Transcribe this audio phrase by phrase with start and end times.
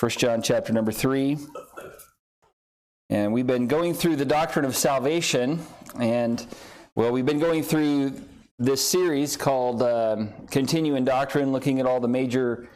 [0.00, 1.36] 1 John chapter number 3.
[3.10, 5.60] And we've been going through the doctrine of salvation.
[5.98, 6.46] And,
[6.94, 8.14] well, we've been going through
[8.58, 12.70] this series called um, Continue in Doctrine, looking at all the major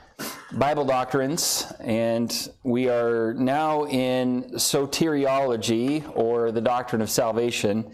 [0.52, 1.72] Bible doctrines.
[1.80, 7.91] And we are now in soteriology, or the doctrine of salvation.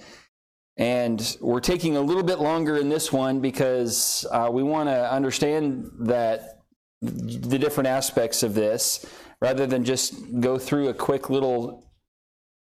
[0.77, 5.13] And we're taking a little bit longer in this one because uh, we want to
[5.13, 6.60] understand that
[7.03, 9.07] the different aspects of this
[9.41, 11.87] rather than just go through a quick little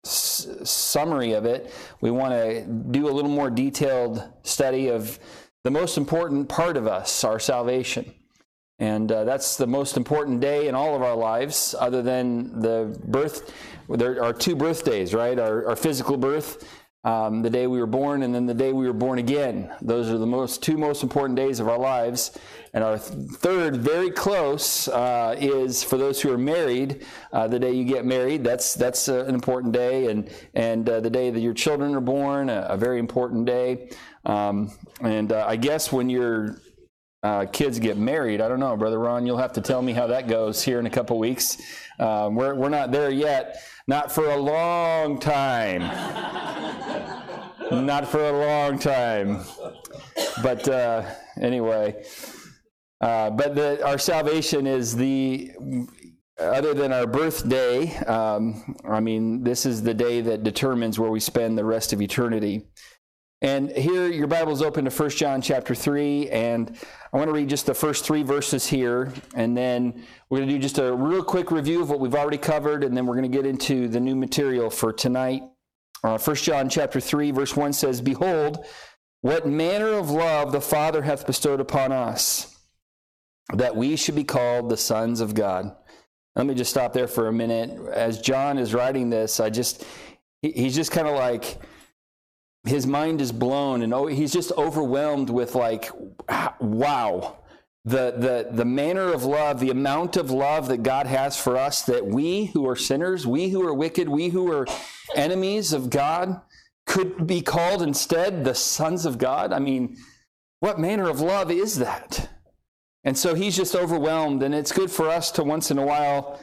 [0.06, 1.72] s- summary of it.
[2.00, 5.18] We want to do a little more detailed study of
[5.64, 8.14] the most important part of us, our salvation.
[8.78, 12.96] And uh, that's the most important day in all of our lives, other than the
[13.05, 13.52] birth.
[13.88, 15.36] There are two birthdays, right?
[15.36, 16.64] Our, our physical birth
[17.08, 19.72] um, the day we were born and then the day we were born again.
[19.80, 22.38] Those are the most two most important days of our lives.
[22.74, 27.06] And our th- third, very close, uh, is for those who are married.
[27.32, 31.00] Uh, the day you get married, that's that's uh, an important day, and and uh,
[31.00, 33.88] the day that your children are born, a, a very important day.
[34.27, 36.61] Um, and uh, I guess when your
[37.22, 40.08] uh, kids get married, I don't know, brother Ron, you'll have to tell me how
[40.08, 41.56] that goes here in a couple weeks.
[41.98, 43.56] Um, we're we're not there yet,
[43.89, 45.81] not for a long time.
[47.70, 49.41] Not for a long time.
[50.42, 51.05] But uh,
[51.41, 52.05] anyway,
[53.00, 55.53] uh, but the, our salvation is the,
[56.39, 61.20] other than our birthday, um, I mean, this is the day that determines where we
[61.20, 62.67] spend the rest of eternity.
[63.41, 66.77] And here, your Bible's open to 1 John chapter 3, and
[67.12, 70.55] I want to read just the first three verses here, and then we're going to
[70.56, 73.30] do just a real quick review of what we've already covered, and then we're going
[73.30, 75.42] to get into the new material for tonight.
[76.03, 78.64] Uh, 1 John chapter 3, verse 1 says, Behold,
[79.20, 82.58] what manner of love the Father hath bestowed upon us,
[83.55, 85.77] that we should be called the sons of God.
[86.34, 87.78] Let me just stop there for a minute.
[87.92, 89.84] As John is writing this, I just,
[90.42, 91.58] he's just kind of like,
[92.69, 95.90] his mind is blown and oh, he's just overwhelmed with like,
[96.61, 97.39] wow
[97.89, 101.83] the, the, the manner of love, the amount of love that God has for us,
[101.83, 104.67] that we who are sinners, we who are wicked, we who are
[105.14, 106.40] enemies of God,
[106.86, 109.52] could be called instead the sons of God.
[109.52, 109.96] I mean,
[110.61, 112.29] what manner of love is that?
[113.05, 116.40] And so he's just overwhelmed, and it's good for us to once in a while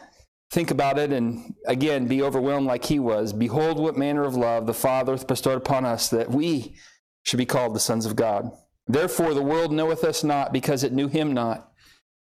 [0.55, 3.33] think about it and again be overwhelmed like he was.
[3.33, 6.77] Behold, what manner of love the Father hath bestowed upon us that we
[7.23, 8.49] should be called the sons of God.
[8.87, 11.57] Therefore, the world knoweth us not because it knew him not.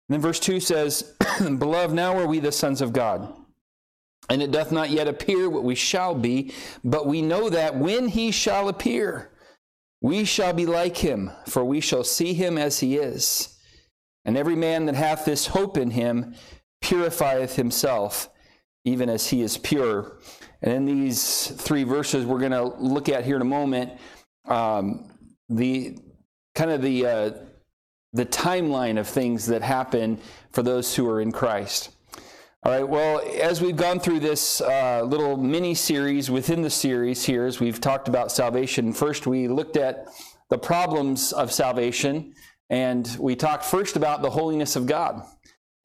[0.09, 3.34] And then verse 2 says, Beloved, now are we the sons of God.
[4.31, 8.09] And it doth not yet appear what we shall be, but we know that when
[8.09, 9.31] he shall appear,
[10.00, 13.59] we shall be like him, for we shall see him as he is.
[14.25, 16.34] And every man that hath this hope in him
[16.86, 18.30] purifieth himself,
[18.84, 20.19] even as he is pure.
[20.62, 23.92] And in these three verses we're going to look at here in a moment,
[24.47, 25.10] um,
[25.48, 25.98] the
[26.54, 27.30] kind of the uh,
[28.12, 30.19] the timeline of things that happen
[30.52, 31.91] for those who are in Christ.
[32.62, 37.24] All right, well, as we've gone through this uh, little mini series within the series
[37.24, 40.06] here, as we've talked about salvation, first we looked at
[40.50, 42.32] the problems of salvation,
[42.70, 45.24] and we talked first about the holiness of God.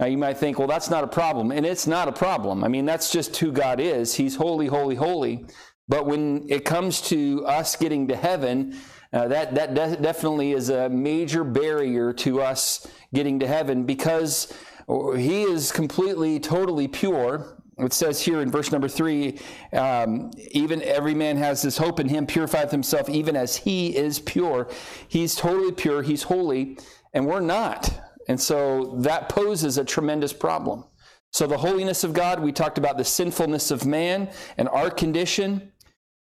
[0.02, 2.64] Now, you might think, well, that's not a problem, and it's not a problem.
[2.64, 4.16] I mean, that's just who God is.
[4.16, 5.46] He's holy, holy, holy.
[5.88, 8.76] But when it comes to us getting to heaven,
[9.14, 14.52] uh, that that de- definitely is a major barrier to us getting to heaven because
[14.88, 17.62] he is completely, totally pure.
[17.78, 19.40] It says here in verse number three,
[19.72, 24.18] um, even every man has this hope in him, purifieth himself, even as he is
[24.18, 24.68] pure.
[25.08, 26.80] He's totally pure, he's holy,
[27.14, 28.11] and we're not.
[28.28, 30.86] And so that poses a tremendous problem.
[31.34, 35.72] So, the holiness of God, we talked about the sinfulness of man and our condition.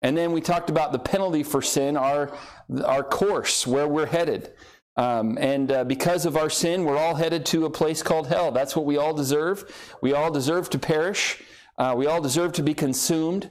[0.02, 2.36] And then we talked about the penalty for sin, our,
[2.84, 4.52] our course, where we're headed.
[4.96, 8.50] Um, and uh, because of our sin, we're all headed to a place called hell.
[8.50, 9.64] That's what we all deserve.
[10.00, 11.42] We all deserve to perish.
[11.76, 13.50] Uh, we all deserve to be consumed.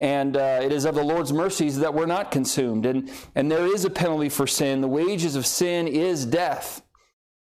[0.00, 2.86] And uh, it is of the Lord's mercies that we're not consumed.
[2.86, 4.80] And, and there is a penalty for sin.
[4.80, 6.82] The wages of sin is death.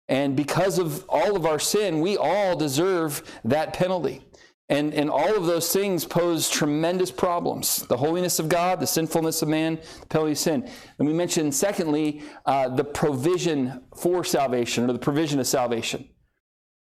[0.09, 4.23] And because of all of our sin, we all deserve that penalty.
[4.71, 9.41] And, and all of those things pose tremendous problems the holiness of God, the sinfulness
[9.41, 10.71] of man, the penalty of sin.
[10.99, 16.09] And we mentioned, secondly, uh, the provision for salvation or the provision of salvation.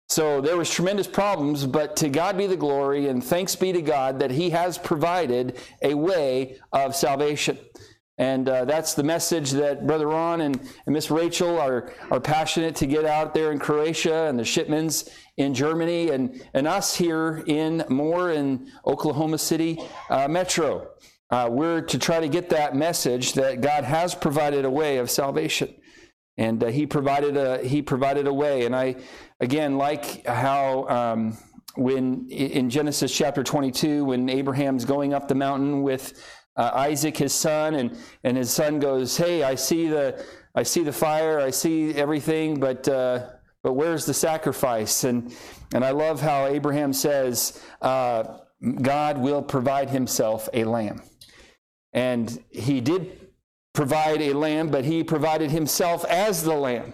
[0.08, 3.82] So there was tremendous problems, but to God be the glory and thanks be to
[3.82, 7.58] God that He has provided a way of salvation.
[8.18, 12.74] And uh, that's the message that Brother Ron and, and Miss Rachel are, are passionate
[12.76, 17.44] to get out there in Croatia and the Shipmans in Germany and, and us here
[17.46, 19.78] in Moore in Oklahoma City
[20.10, 20.88] uh, Metro.
[21.30, 25.10] Uh, we're to try to get that message that God has provided a way of
[25.10, 25.72] salvation.
[26.36, 28.64] And uh, he provided a he provided a way.
[28.64, 28.96] And I
[29.40, 31.38] again like how um,
[31.74, 36.24] when in Genesis chapter 22, when Abraham's going up the mountain with
[36.58, 40.22] uh, Isaac, his son, and, and his son goes, Hey, I see the,
[40.54, 43.30] I see the fire, I see everything, but, uh,
[43.62, 45.04] but where's the sacrifice?
[45.04, 45.34] And,
[45.72, 48.38] and I love how Abraham says, uh,
[48.82, 51.00] God will provide himself a lamb.
[51.92, 53.28] And he did
[53.72, 56.92] provide a lamb, but he provided himself as the lamb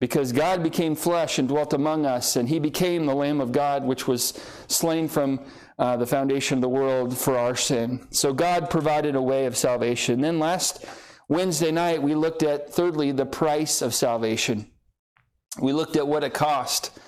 [0.00, 3.84] because God became flesh and dwelt among us, and he became the Lamb of God,
[3.84, 4.38] which was
[4.68, 5.40] slain from
[5.78, 8.06] uh, the foundation of the world for our sin.
[8.10, 10.20] So God provided a way of salvation.
[10.20, 10.84] Then last
[11.28, 14.70] Wednesday night, we looked at, thirdly, the price of salvation.
[15.60, 16.98] We looked at what it cost.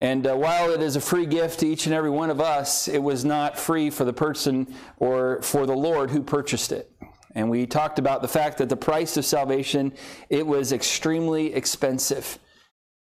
[0.00, 2.88] And uh, while it is a free gift to each and every one of us,
[2.88, 6.90] it was not free for the person or for the Lord who purchased it.
[7.34, 9.92] And we talked about the fact that the price of salvation,
[10.28, 12.38] it was extremely expensive.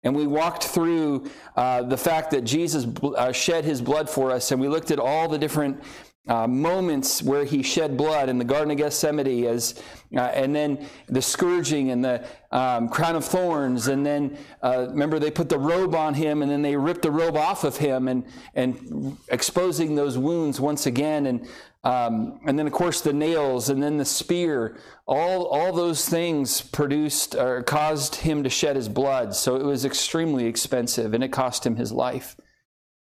[0.03, 4.51] And we walked through uh, the fact that Jesus uh, shed his blood for us,
[4.51, 5.83] and we looked at all the different
[6.27, 9.81] uh, moments where he shed blood in the Garden of Gethsemane, as,
[10.15, 15.17] uh, and then the scourging and the um, crown of thorns, and then uh, remember
[15.19, 18.07] they put the robe on him, and then they ripped the robe off of him,
[18.07, 18.23] and
[18.53, 21.47] and exposing those wounds once again, and
[21.83, 26.61] um, and then, of course, the nails and then the spear, all, all those things
[26.61, 29.33] produced or caused him to shed his blood.
[29.33, 32.35] So it was extremely expensive and it cost him his life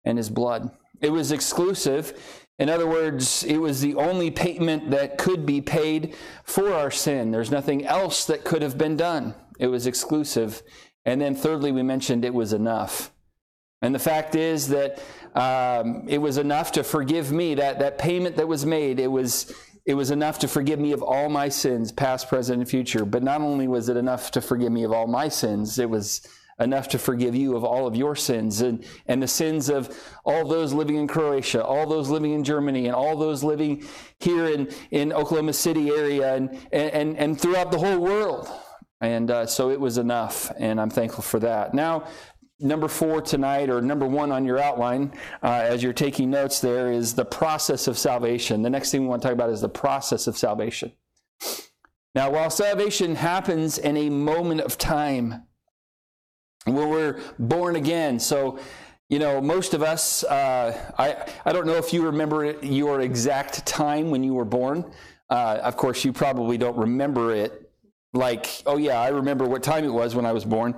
[0.04, 0.72] and his blood.
[1.00, 2.44] It was exclusive.
[2.60, 7.32] In other words, it was the only payment that could be paid for our sin.
[7.32, 9.36] There's nothing else that could have been done.
[9.58, 10.64] It was exclusive.
[11.06, 13.12] And then, thirdly, we mentioned it was enough.
[13.82, 15.00] And the fact is that
[15.36, 17.56] um, it was enough to forgive me.
[17.56, 19.54] That, that payment that was made, it was,
[19.86, 23.06] it was enough to forgive me of all my sins, past, present, and future.
[23.06, 26.28] But not only was it enough to forgive me of all my sins, it was
[26.60, 30.48] enough to forgive you of all of your sins and, and the sins of all
[30.48, 33.84] those living in Croatia, all those living in Germany, and all those living
[34.20, 38.50] here in, in Oklahoma City area and, and, and throughout the whole world.
[39.02, 41.74] And uh, so it was enough, and I'm thankful for that.
[41.74, 42.08] Now,
[42.60, 45.12] number four tonight, or number one on your outline,
[45.44, 48.62] uh, as you're taking notes there, is the process of salvation.
[48.62, 50.92] The next thing we want to talk about is the process of salvation.
[52.14, 55.44] Now, while salvation happens in a moment of time,
[56.66, 58.60] when we're born again, so
[59.10, 63.64] you know, most of us, uh, I, I don't know if you remember your exact
[63.66, 64.92] time when you were born.
[65.30, 67.70] Uh, of course, you probably don't remember it
[68.14, 70.76] like, oh yeah, I remember what time it was when I was born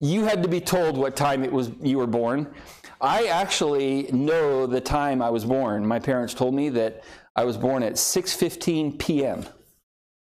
[0.00, 2.52] you had to be told what time it was you were born.
[3.00, 5.86] I actually know the time I was born.
[5.86, 7.04] My parents told me that
[7.36, 9.46] I was born at 6:15 p.m.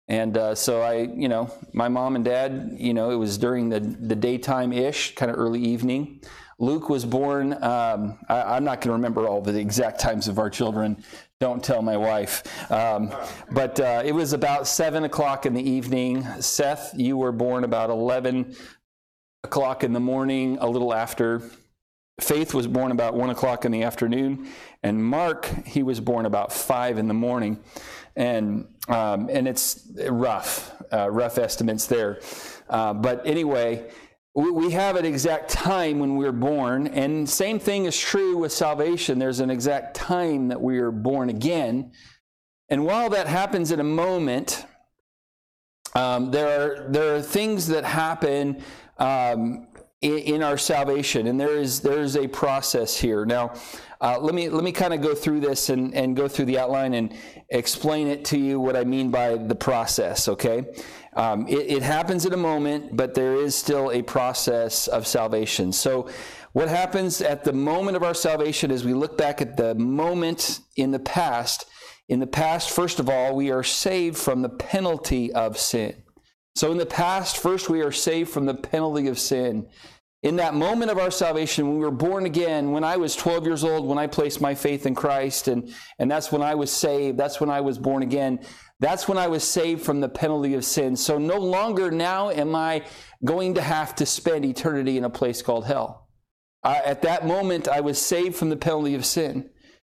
[0.06, 3.70] And uh, so I, you know, my mom and dad, you know, it was during
[3.70, 6.20] the the daytime ish, kind of early evening.
[6.58, 7.52] Luke was born.
[7.64, 11.02] Um, I, am not going to remember all the exact times of our children.
[11.40, 12.43] Don't tell my wife.
[12.70, 13.12] Um,
[13.50, 16.25] but uh, it was about seven o'clock in the evening.
[16.40, 18.55] Seth, you were born about 11
[19.44, 21.43] o'clock in the morning, a little after.
[22.20, 24.49] Faith was born about one o'clock in the afternoon,
[24.82, 27.60] and Mark he was born about five in the morning,
[28.17, 32.20] and um, and it's rough, uh, rough estimates there.
[32.69, 33.91] Uh, but anyway,
[34.34, 38.53] we, we have an exact time when we're born, and same thing is true with
[38.53, 39.19] salvation.
[39.19, 41.93] There's an exact time that we are born again,
[42.69, 44.65] and while that happens in a moment,
[45.96, 48.63] um, there are there are things that happen
[48.98, 49.67] um,
[50.01, 53.24] in, in, our salvation, and there is there is a process here.
[53.24, 53.55] Now,
[54.01, 56.58] uh, let me let me kind of go through this and, and go through the
[56.58, 57.15] outline and
[57.48, 60.29] explain it to you what I mean by the process.
[60.29, 60.65] Okay,
[61.15, 65.72] um, it, it happens in a moment, but there is still a process of salvation.
[65.72, 66.08] So.
[66.55, 70.60] What happens at the moment of our salvation is we look back at the moment
[70.77, 71.67] in the past.
[72.08, 76.04] In the past, first of all, we are saved from the penalty of sin.
[76.55, 79.69] So in the past, first we are saved from the penalty of sin.
[80.23, 83.44] In that moment of our salvation, when we were born again, when I was 12
[83.44, 86.70] years old, when I placed my faith in Christ, and, and that's when I was
[86.70, 88.41] saved, that's when I was born again,
[88.81, 90.96] that's when I was saved from the penalty of sin.
[90.96, 92.84] So no longer now am I
[93.25, 96.08] going to have to spend eternity in a place called hell.
[96.65, 99.51] at that moment, I was saved from the penalty of sin.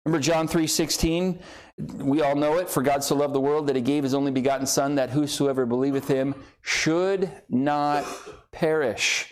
[0.05, 1.41] Remember John 3:16?
[1.79, 2.71] We all know it.
[2.71, 5.67] For God so loved the world that he gave his only begotten son that whosoever
[5.67, 8.05] believeth him should not
[8.51, 9.31] perish.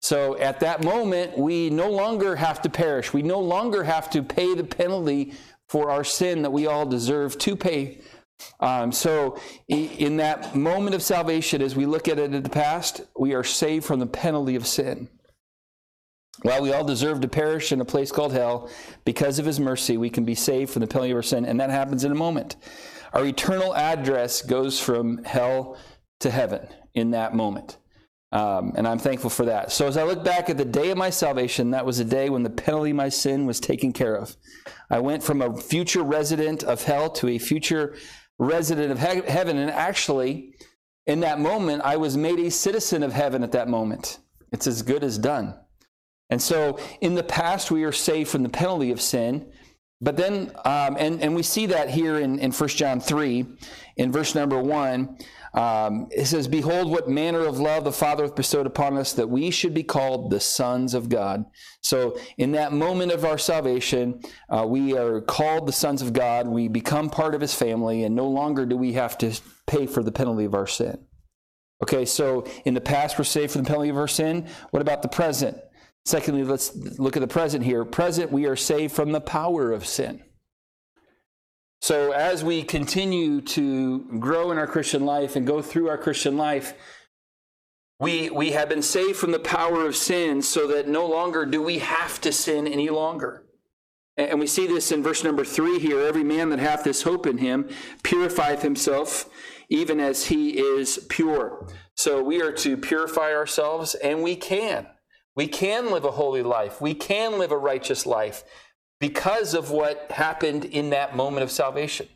[0.00, 3.12] So at that moment, we no longer have to perish.
[3.12, 5.34] We no longer have to pay the penalty
[5.68, 7.98] for our sin that we all deserve to pay.
[8.58, 13.02] Um, so, in that moment of salvation, as we look at it in the past,
[13.16, 15.08] we are saved from the penalty of sin.
[16.40, 18.70] While we all deserve to perish in a place called hell,
[19.04, 21.60] because of his mercy, we can be saved from the penalty of our sin, and
[21.60, 22.56] that happens in a moment.
[23.12, 25.76] Our eternal address goes from hell
[26.20, 27.76] to heaven in that moment.
[28.32, 29.72] Um, and I'm thankful for that.
[29.72, 32.30] So as I look back at the day of my salvation, that was a day
[32.30, 34.34] when the penalty of my sin was taken care of.
[34.88, 37.94] I went from a future resident of hell to a future
[38.38, 39.58] resident of he- heaven.
[39.58, 40.54] And actually,
[41.06, 44.18] in that moment, I was made a citizen of heaven at that moment.
[44.50, 45.54] It's as good as done.
[46.32, 49.52] And so in the past, we are saved from the penalty of sin.
[50.00, 53.44] But then, um, and, and we see that here in, in 1 John 3,
[53.98, 55.18] in verse number 1.
[55.52, 59.28] Um, it says, Behold, what manner of love the Father hath bestowed upon us, that
[59.28, 61.44] we should be called the sons of God.
[61.82, 66.48] So, in that moment of our salvation, uh, we are called the sons of God.
[66.48, 70.02] We become part of his family, and no longer do we have to pay for
[70.02, 70.98] the penalty of our sin.
[71.82, 74.48] Okay, so in the past, we're saved from the penalty of our sin.
[74.70, 75.58] What about the present?
[76.04, 77.84] Secondly, let's look at the present here.
[77.84, 80.22] Present, we are saved from the power of sin.
[81.80, 86.36] So, as we continue to grow in our Christian life and go through our Christian
[86.36, 86.74] life,
[87.98, 91.62] we, we have been saved from the power of sin so that no longer do
[91.62, 93.46] we have to sin any longer.
[94.16, 97.26] And we see this in verse number three here every man that hath this hope
[97.26, 97.68] in him
[98.02, 99.28] purifieth himself,
[99.68, 101.68] even as he is pure.
[101.96, 104.86] So, we are to purify ourselves, and we can.
[105.34, 108.44] We can live a holy life, we can live a righteous life
[109.00, 112.08] because of what happened in that moment of salvation.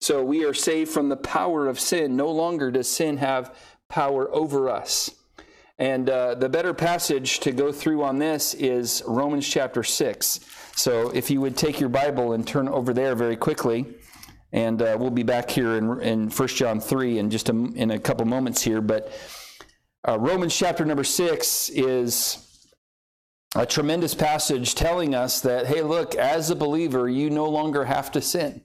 [0.00, 2.16] So we are saved from the power of sin.
[2.16, 3.54] No longer does sin have
[3.88, 5.10] power over us.
[5.78, 10.40] And uh, the better passage to go through on this is Romans chapter 6.
[10.76, 13.86] So if you would take your Bible and turn over there very quickly,
[14.52, 17.92] and uh, we'll be back here in, in 1 John 3 in just a, in
[17.92, 18.80] a couple moments here.
[18.80, 19.12] But
[20.08, 22.66] uh, Romans chapter number 6 is
[23.54, 28.10] a tremendous passage telling us that, hey, look, as a believer, you no longer have
[28.12, 28.62] to sin.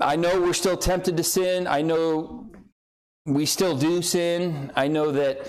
[0.00, 1.66] I know we're still tempted to sin.
[1.66, 2.50] I know
[3.26, 4.72] we still do sin.
[4.74, 5.48] I know that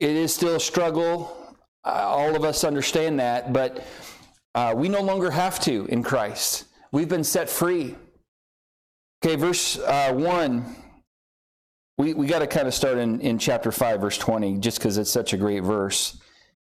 [0.00, 1.34] it is still a struggle.
[1.84, 3.86] Uh, all of us understand that, but
[4.54, 6.64] uh, we no longer have to in Christ.
[6.92, 7.96] We've been set free.
[9.24, 10.76] Okay, verse uh, 1.
[11.98, 14.96] We, we got to kind of start in, in chapter 5, verse 20, just because
[14.98, 16.18] it's such a great verse.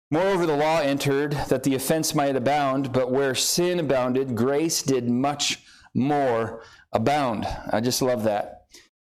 [0.09, 5.09] Moreover, the law entered that the offense might abound, but where sin abounded, grace did
[5.09, 7.45] much more abound.
[7.71, 8.67] I just love that.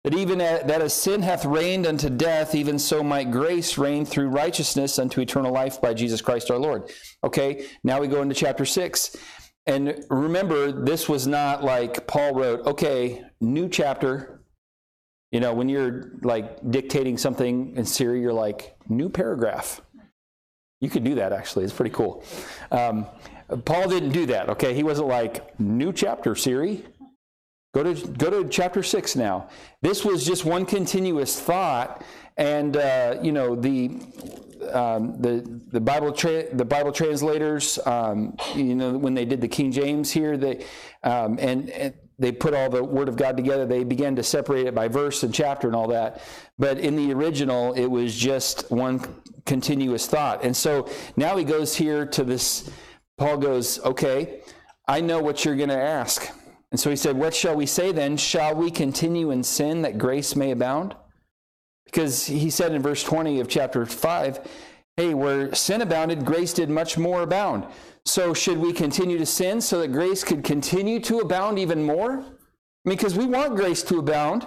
[0.06, 4.30] That even that as sin hath reigned unto death, even so might grace reign through
[4.30, 6.92] righteousness unto eternal life by Jesus Christ our Lord.
[7.24, 9.18] Okay, now we go into chapter 6.
[9.66, 14.42] And remember, this was not like Paul wrote, okay, new chapter.
[15.36, 19.82] You know, when you're like dictating something in Siri, you're like, new paragraph
[20.82, 21.66] you could do that actually.
[21.66, 22.24] It's pretty cool.
[22.72, 23.08] Um,
[23.66, 24.50] Paul didn't do that.
[24.50, 26.86] Okay, he wasn't like new chapter Siri.
[27.74, 29.50] Go to go to chapter six now.
[29.82, 32.04] This was just one continuous thought,
[32.38, 34.00] and uh, you know the
[34.72, 37.78] um, the the Bible the Bible translators.
[37.86, 40.66] Um, you know when they did the King James here, they
[41.04, 43.66] um, and, and they put all the Word of God together.
[43.66, 46.22] They began to separate it by verse and chapter and all that.
[46.58, 49.02] But in the original, it was just one
[49.46, 50.44] continuous thought.
[50.44, 52.70] And so now he goes here to this.
[53.18, 54.42] Paul goes, Okay,
[54.88, 56.30] I know what you're going to ask.
[56.72, 58.18] And so he said, What shall we say then?
[58.18, 60.96] Shall we continue in sin that grace may abound?
[61.86, 64.40] Because he said in verse 20 of chapter 5,
[64.98, 67.66] Hey, where sin abounded, grace did much more abound.
[68.06, 72.24] So, should we continue to sin so that grace could continue to abound even more?
[72.84, 74.46] Because we want grace to abound.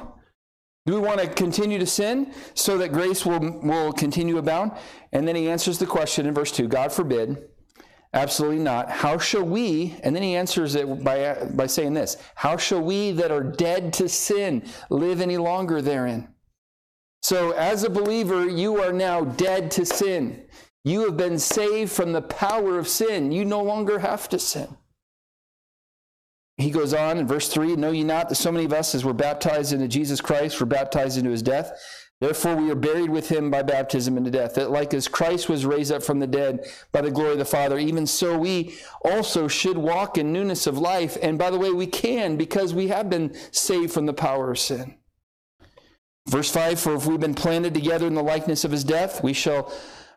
[0.87, 4.73] Do we want to continue to sin so that grace will, will continue to abound?
[5.13, 7.49] And then he answers the question in verse 2 God forbid.
[8.15, 8.91] Absolutely not.
[8.91, 13.11] How shall we, and then he answers it by, by saying this How shall we
[13.13, 16.29] that are dead to sin live any longer therein?
[17.21, 20.47] So, as a believer, you are now dead to sin.
[20.89, 23.31] You have been saved from the power of sin.
[23.31, 24.79] You no longer have to sin.
[26.57, 29.05] He goes on in verse 3 Know ye not that so many of us, as
[29.05, 31.79] were baptized into Jesus Christ, were baptized into his death?
[32.23, 35.67] Therefore, we are buried with him by baptism into death, that like as Christ was
[35.67, 39.47] raised up from the dead by the glory of the Father, even so we also
[39.47, 41.19] should walk in newness of life.
[41.21, 44.59] And by the way, we can because we have been saved from the power of
[44.59, 44.97] sin.
[46.27, 49.35] Verse 5 For if we've been planted together in the likeness of his death, we
[49.35, 49.71] shall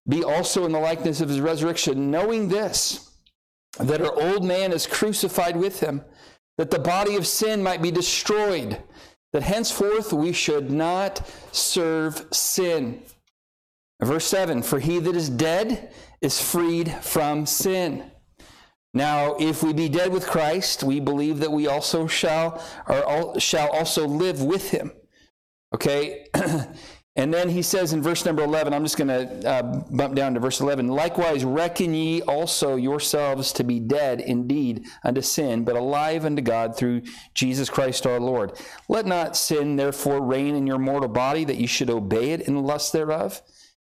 [0.07, 3.11] be also in the likeness of his resurrection, knowing this,
[3.79, 6.03] that our old man is crucified with him,
[6.57, 8.81] that the body of sin might be destroyed
[9.33, 13.01] that henceforth we should not serve sin.
[14.01, 18.11] Verse 7 For he that is dead is freed from sin.
[18.93, 23.69] Now, if we be dead with Christ, we believe that we also shall, or shall
[23.69, 24.91] also live with him.
[25.73, 26.27] Okay?
[27.17, 30.33] And then he says in verse number 11, I'm just going to uh, bump down
[30.33, 30.87] to verse 11.
[30.87, 36.77] Likewise, reckon ye also yourselves to be dead indeed unto sin, but alive unto God
[36.77, 37.01] through
[37.33, 38.57] Jesus Christ our Lord.
[38.87, 42.55] Let not sin therefore reign in your mortal body, that ye should obey it in
[42.55, 43.41] the lust thereof.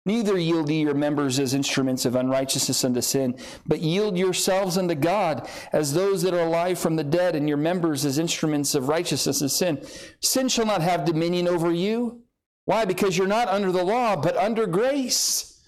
[0.05, 4.95] Neither yield ye your members as instruments of unrighteousness unto sin, but yield yourselves unto
[4.95, 8.87] God as those that are alive from the dead, and your members as instruments of
[8.87, 9.85] righteousness and sin.
[10.21, 12.23] Sin shall not have dominion over you.
[12.69, 12.85] Why?
[12.85, 15.59] Because you're not under the law, but under grace.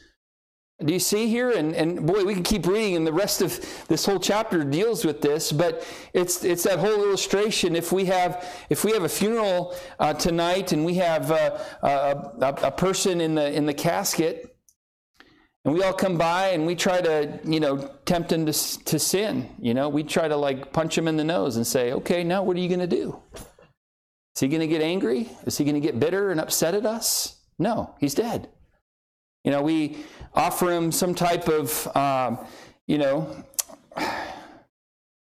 [0.86, 1.50] Do you see here?
[1.50, 5.04] And, and boy, we can keep reading, and the rest of this whole chapter deals
[5.04, 5.52] with this.
[5.52, 7.76] But it's it's that whole illustration.
[7.76, 11.88] If we have if we have a funeral uh, tonight, and we have uh, a,
[11.88, 14.56] a, a person in the in the casket,
[15.66, 18.54] and we all come by and we try to, you know, tempt him to,
[18.86, 19.50] to sin.
[19.60, 22.44] You know, we try to like punch him in the nose and say, okay, now
[22.44, 23.20] what are you going to do?
[24.36, 25.30] Is he going to get angry?
[25.46, 27.38] Is he going to get bitter and upset at us?
[27.60, 28.50] No, he's dead.
[29.44, 29.98] You know, we
[30.34, 32.40] offer him some type of, um,
[32.88, 33.44] you know,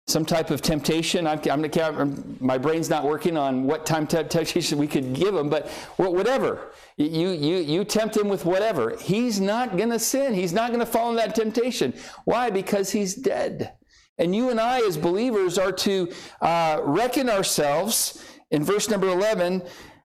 [0.07, 1.27] some type of temptation.
[1.27, 5.69] I'm, I'm, my brain's not working on what time temptation we could give him, but
[5.97, 6.73] whatever.
[6.97, 8.97] You, you, you tempt him with whatever.
[8.97, 10.35] He's not going to sin.
[10.35, 11.95] He's not going to fall in that temptation.
[12.25, 12.51] Why?
[12.51, 13.73] Because he's dead.
[14.19, 19.63] And you and I, as believers, are to uh, reckon ourselves in verse number 11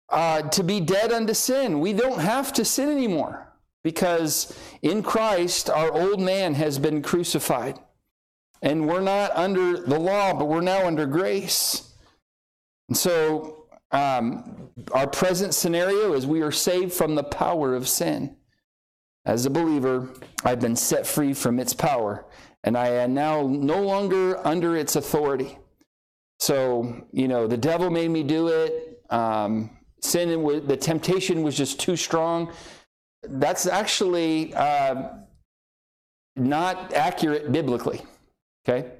[0.09, 1.79] uh, to be dead unto sin.
[1.79, 3.47] We don't have to sin anymore
[3.83, 7.79] because in Christ our old man has been crucified.
[8.61, 11.93] And we're not under the law, but we're now under grace.
[12.89, 18.35] And so um, our present scenario is we are saved from the power of sin.
[19.25, 20.09] As a believer,
[20.43, 22.25] I've been set free from its power,
[22.63, 25.59] and I am now no longer under its authority.
[26.39, 29.01] So, you know, the devil made me do it.
[29.09, 29.71] Um,
[30.01, 30.29] sin,
[30.67, 32.53] the temptation was just too strong.
[33.23, 35.09] That's actually uh,
[36.35, 38.01] not accurate biblically.
[38.67, 38.91] Okay?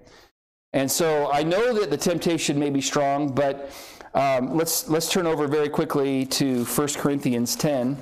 [0.73, 3.71] And so I know that the temptation may be strong, but
[4.13, 7.97] um, let's, let's turn over very quickly to 1 Corinthians 10.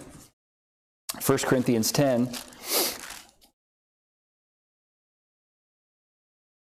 [1.25, 2.29] 1 Corinthians 10.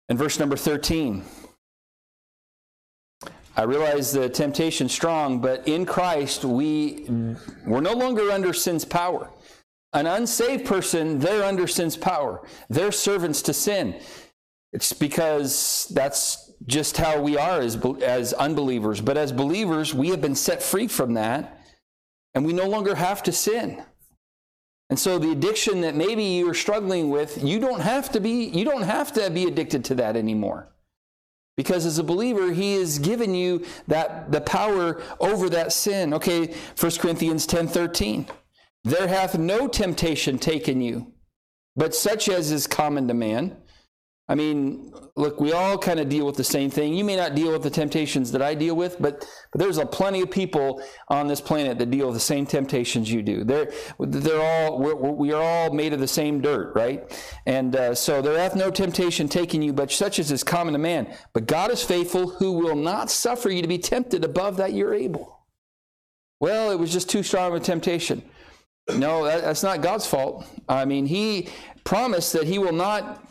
[0.09, 1.25] And verse number 13.
[3.57, 7.07] I realize the temptation strong, but in Christ we
[7.64, 9.31] we're no longer under sin's power.
[9.93, 12.45] An unsaved person, they're under sin's power.
[12.69, 14.01] They're servants to sin.
[14.73, 19.01] It's because that's just how we are as, as unbelievers.
[19.01, 21.61] But as believers, we have been set free from that,
[22.35, 23.85] and we no longer have to sin.
[24.90, 28.64] And so the addiction that maybe you're struggling with, you don't have to be, you
[28.64, 30.74] don't have to be addicted to that anymore.
[31.57, 36.12] Because as a believer, he has given you that the power over that sin.
[36.14, 38.27] Okay, 1 Corinthians 10 13.
[38.83, 41.12] There hath no temptation taken you,
[41.77, 43.57] but such as is common to man.
[44.27, 46.95] I mean, look, we all kind of deal with the same thing.
[46.95, 49.85] You may not deal with the temptations that I deal with, but, but there's a
[49.85, 53.45] plenty of people on this planet that deal with the same temptations you do.
[53.45, 57.05] They're, they're all, we're, we are all made of the same dirt, right?
[57.45, 60.79] And uh, so there hath no temptation taken you, but such as is common to
[60.79, 61.15] man.
[61.35, 64.95] But God is faithful, who will not suffer you to be tempted above that you're
[64.95, 65.45] able.
[66.41, 68.23] Well, it was just too strong of a temptation.
[68.92, 70.47] No, that, that's not God's fault.
[70.68, 71.49] I mean, He
[71.85, 73.25] promised that He will not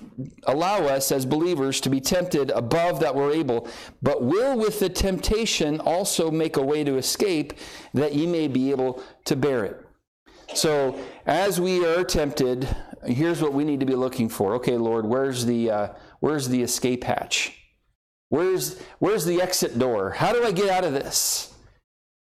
[0.44, 3.68] allow us as believers to be tempted above that we're able,
[4.02, 7.54] but will with the temptation also make a way to escape
[7.94, 9.86] that ye may be able to bear it.
[10.56, 12.68] So, as we are tempted,
[13.06, 14.56] here's what we need to be looking for.
[14.56, 15.88] Okay, Lord, where's the uh,
[16.20, 17.58] where's the escape hatch?
[18.30, 20.12] Where's where's the exit door?
[20.12, 21.53] How do I get out of this?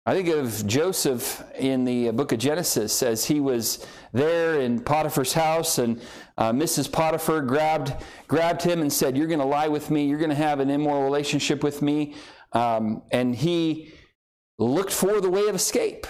[0.07, 5.33] I think of Joseph in the book of Genesis as he was there in Potiphar's
[5.33, 5.99] house, and
[6.37, 6.93] uh, Mrs.
[6.93, 7.95] Potiphar grabbed,
[8.29, 10.07] grabbed him and said, You're going to lie with me.
[10.07, 12.17] You're going to have an immoral relationship with me.
[12.53, 13.95] Um, and he
[14.59, 16.07] looked for the way of escape.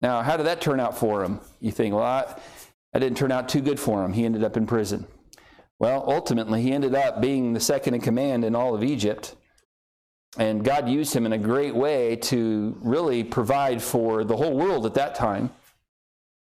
[0.00, 1.40] Now, how did that turn out for him?
[1.60, 2.34] You think, well, I,
[2.94, 4.14] that didn't turn out too good for him.
[4.14, 5.06] He ended up in prison.
[5.78, 9.36] Well, ultimately, he ended up being the second in command in all of Egypt.
[10.38, 14.86] And God used him in a great way to really provide for the whole world
[14.86, 15.50] at that time.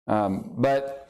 [0.09, 1.09] Um, but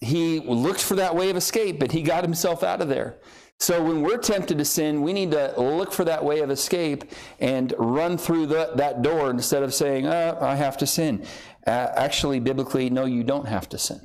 [0.00, 3.16] he looked for that way of escape, but he got himself out of there.
[3.60, 7.04] So when we're tempted to sin, we need to look for that way of escape
[7.40, 11.26] and run through the, that door instead of saying, oh, I have to sin.
[11.66, 14.00] Uh, actually, biblically, no, you don't have to sin.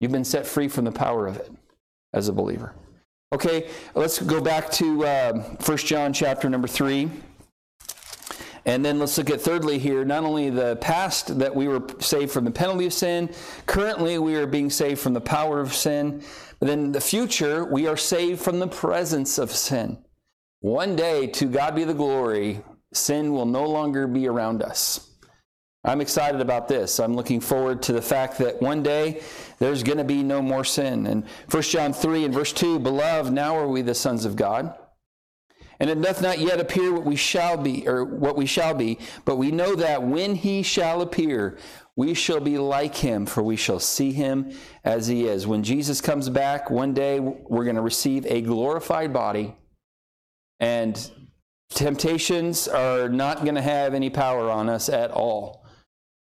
[0.00, 1.52] You've been set free from the power of it
[2.14, 2.74] as a believer.
[3.32, 5.32] Okay, let's go back to uh,
[5.64, 7.08] 1 John chapter number 3.
[8.64, 12.32] And then let's look at thirdly here, not only the past that we were saved
[12.32, 13.32] from the penalty of sin,
[13.66, 16.24] currently we are being saved from the power of sin,
[16.58, 20.04] but then the future we are saved from the presence of sin.
[20.58, 22.62] One day, to God be the glory,
[22.92, 25.09] sin will no longer be around us.
[25.82, 27.00] I'm excited about this.
[27.00, 29.22] I'm looking forward to the fact that one day
[29.58, 31.06] there's going to be no more sin.
[31.06, 34.74] And 1 John 3 and verse 2 Beloved, now are we the sons of God.
[35.78, 38.98] And it doth not yet appear what we shall be, or what we shall be,
[39.24, 41.56] but we know that when he shall appear,
[41.96, 44.52] we shall be like him, for we shall see him
[44.84, 45.46] as he is.
[45.46, 49.56] When Jesus comes back, one day we're going to receive a glorified body,
[50.58, 51.10] and
[51.70, 55.59] temptations are not going to have any power on us at all.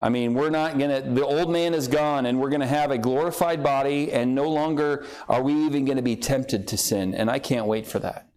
[0.01, 2.67] I mean, we're not going to, the old man is gone and we're going to
[2.67, 6.77] have a glorified body and no longer are we even going to be tempted to
[6.77, 7.13] sin.
[7.13, 8.27] And I can't wait for that.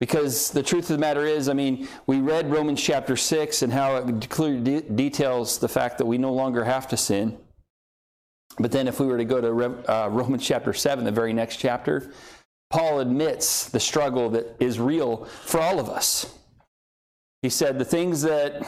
[0.00, 3.72] Because the truth of the matter is, I mean, we read Romans chapter 6 and
[3.72, 7.38] how it clearly de- details the fact that we no longer have to sin.
[8.58, 11.56] But then if we were to go to uh, Romans chapter 7, the very next
[11.56, 12.12] chapter,
[12.70, 16.38] Paul admits the struggle that is real for all of us.
[17.42, 18.62] He said, The things that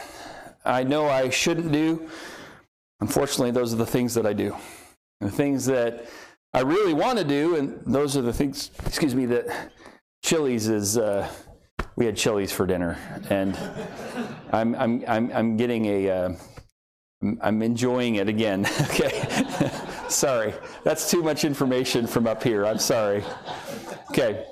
[0.64, 2.09] I know I shouldn't do.
[3.01, 4.57] Unfortunately, those are the things that I do.
[5.20, 6.07] The things that
[6.55, 9.72] I really want to do, and those are the things, excuse me, that
[10.25, 11.29] Chili's is, uh,
[11.96, 12.98] we had Chili's for dinner,
[13.31, 13.59] and
[14.53, 16.33] I'm, I'm, I'm, I'm getting a, uh,
[17.40, 18.66] I'm enjoying it again.
[18.83, 19.27] okay.
[20.09, 20.55] sorry.
[20.85, 22.66] That's too much information from up here.
[22.66, 23.25] I'm sorry.
[24.11, 24.46] Okay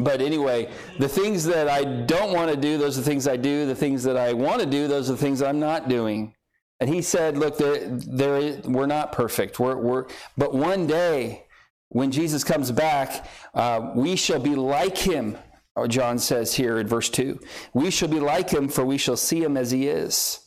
[0.00, 3.36] but anyway, the things that I don't want to do, those are the things I
[3.36, 3.66] do.
[3.66, 6.34] The things that I want to do, those are the things I'm not doing.
[6.80, 9.60] And he said, Look, there, there, we're not perfect.
[9.60, 11.44] We're, we're, but one day,
[11.88, 15.38] when Jesus comes back, uh, we shall be like him.
[15.76, 17.38] Oh, John says here in verse 2
[17.72, 20.40] We shall be like him, for we shall see him as he is.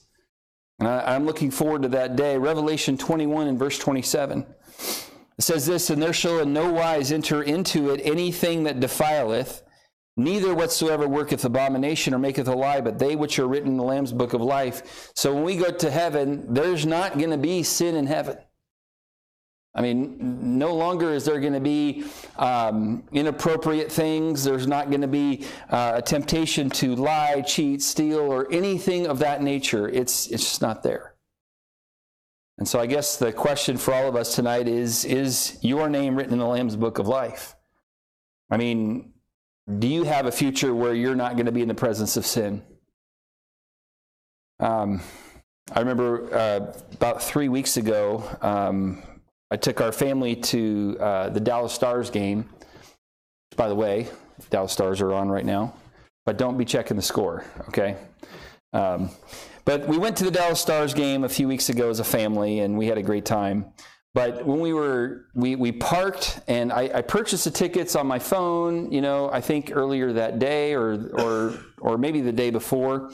[0.79, 2.37] And I, I'm looking forward to that day.
[2.37, 4.45] Revelation 21 and verse 27.
[5.37, 9.61] It says this, and there shall in no wise enter into it anything that defileth,
[10.15, 13.83] neither whatsoever worketh abomination or maketh a lie, but they which are written in the
[13.83, 15.11] Lamb's book of life.
[15.15, 18.37] So when we go to heaven, there's not going to be sin in heaven.
[19.75, 22.05] I mean, no longer is there going to be
[22.37, 24.43] um, inappropriate things.
[24.43, 29.19] There's not going to be uh, a temptation to lie, cheat, steal, or anything of
[29.19, 29.87] that nature.
[29.87, 31.13] It's, it's just not there.
[32.57, 36.15] And so I guess the question for all of us tonight is Is your name
[36.15, 37.55] written in the Lamb's book of life?
[38.49, 39.13] I mean,
[39.79, 42.25] do you have a future where you're not going to be in the presence of
[42.25, 42.63] sin?
[44.59, 45.01] Um,
[45.73, 49.03] I remember uh, about three weeks ago, um,
[49.51, 52.49] I took our family to uh, the Dallas Stars game.
[53.55, 54.07] By the way,
[54.49, 55.73] Dallas Stars are on right now,
[56.25, 57.97] but don't be checking the score, okay?
[58.73, 59.09] Um,
[59.67, 62.61] but we went to the Dallas Stars game a few weeks ago as a family,
[62.61, 63.65] and we had a great time.
[64.13, 68.17] But when we were, we, we parked, and I, I purchased the tickets on my
[68.17, 68.89] phone.
[68.93, 73.11] You know, I think earlier that day, or or or maybe the day before,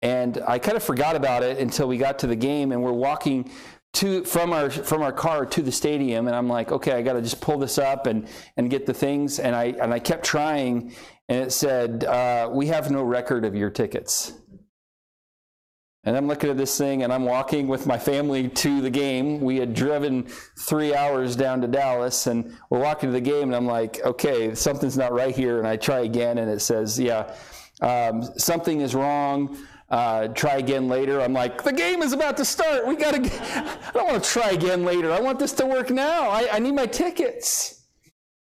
[0.00, 2.92] and I kind of forgot about it until we got to the game, and we're
[2.92, 3.50] walking
[3.92, 7.14] to from our from our car to the stadium and I'm like okay I got
[7.14, 10.22] to just pull this up and and get the things and I and I kept
[10.22, 10.92] trying
[11.30, 14.34] and it said uh, we have no record of your tickets
[16.06, 19.40] and I'm looking at this thing and I'm walking with my family to the game.
[19.40, 20.22] We had driven
[20.56, 24.54] three hours down to Dallas and we're walking to the game and I'm like, okay,
[24.54, 25.58] something's not right here.
[25.58, 27.34] And I try again and it says, yeah,
[27.82, 29.58] um, something is wrong.
[29.90, 31.20] Uh, try again later.
[31.20, 32.86] I'm like, the game is about to start.
[32.86, 33.20] We got to,
[33.58, 35.10] I don't want to try again later.
[35.10, 36.30] I want this to work now.
[36.30, 37.82] I, I need my tickets.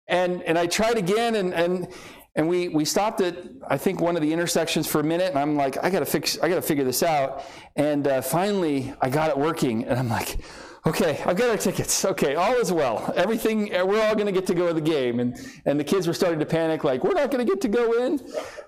[0.08, 1.88] And, and I tried again and, and,
[2.36, 3.36] and we, we stopped at,
[3.68, 6.38] I think, one of the intersections for a minute, and I'm like, I gotta fix,
[6.40, 7.44] I gotta figure this out.
[7.76, 10.38] And uh, finally, I got it working, and I'm like,
[10.86, 12.06] okay, I've got our tickets.
[12.06, 13.14] Okay, all is well.
[13.16, 15.20] Everything, we're all gonna get to go to the game.
[15.20, 17.94] And, and the kids were starting to panic, like, we're not gonna get to go
[18.04, 18.20] in.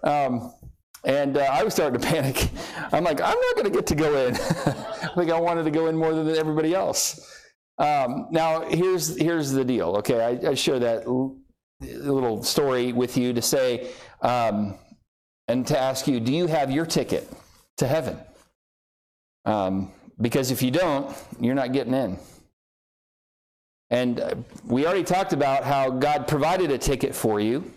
[0.03, 0.53] Um,
[1.05, 2.49] And uh, I was starting to panic.
[2.93, 4.35] I'm like, I'm not to get to go in.
[4.39, 7.19] I think I wanted to go in more than everybody else.
[7.77, 9.95] Um, now, here's here's the deal.
[9.97, 11.03] Okay, I, I share that
[11.83, 13.89] little story with you to say,
[14.21, 14.75] um,
[15.47, 17.29] and to ask you, do you have your ticket
[17.77, 18.17] to heaven?
[19.45, 22.17] Um, because if you don't, you're not getting in.
[23.89, 27.71] And uh, we already talked about how God provided a ticket for you.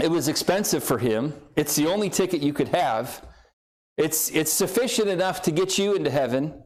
[0.00, 1.34] It was expensive for him.
[1.56, 3.24] It's the only ticket you could have.
[3.96, 6.62] It's, it's sufficient enough to get you into heaven,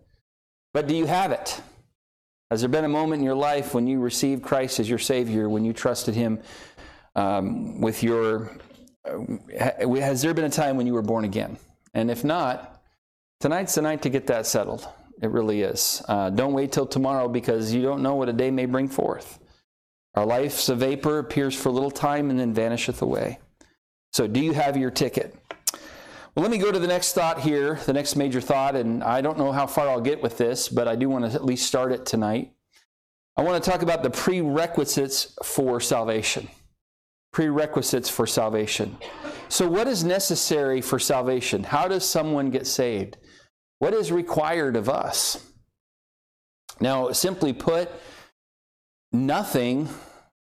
[0.75, 1.61] but do you have it?
[2.53, 5.49] Has there been a moment in your life when you received Christ as your Savior,
[5.49, 6.39] when you trusted Him
[7.17, 8.55] um, with your.
[9.09, 11.57] Uh, has there been a time when you were born again?
[11.95, 12.83] And if not,
[13.41, 14.87] tonight's the night to get that settled.
[15.23, 16.03] It really is.
[16.07, 19.39] Uh, don't wait till tomorrow because you don't know what a day may bring forth.
[20.15, 23.39] Our life's a vapor, appears for a little time, and then vanisheth away.
[24.13, 25.35] So, do you have your ticket?
[26.35, 29.21] Well, let me go to the next thought here, the next major thought, and I
[29.21, 31.67] don't know how far I'll get with this, but I do want to at least
[31.67, 32.53] start it tonight.
[33.37, 36.49] I want to talk about the prerequisites for salvation.
[37.35, 38.97] Prerequisites for salvation.
[39.51, 41.65] So, what is necessary for salvation?
[41.65, 43.19] How does someone get saved?
[43.79, 45.53] What is required of us?
[46.81, 47.91] Now, simply put,
[49.13, 49.91] nothing,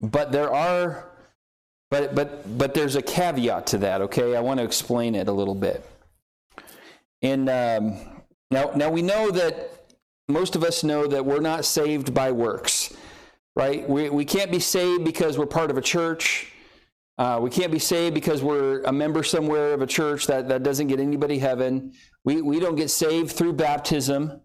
[0.01, 1.14] but there are
[1.95, 4.35] but, but, but there's a caveat to that, okay?
[4.35, 5.87] I want to explain it a little bit.
[7.21, 7.97] And um,
[8.51, 9.93] now, now we know that
[10.27, 12.93] most of us know that we're not saved by works,
[13.55, 13.89] right?
[13.89, 16.51] We, we can't be saved because we're part of a church.
[17.17, 20.63] Uh, we can't be saved because we're a member somewhere of a church that, that
[20.63, 21.93] doesn't get anybody heaven.
[22.25, 24.41] We, we don't get saved through baptism.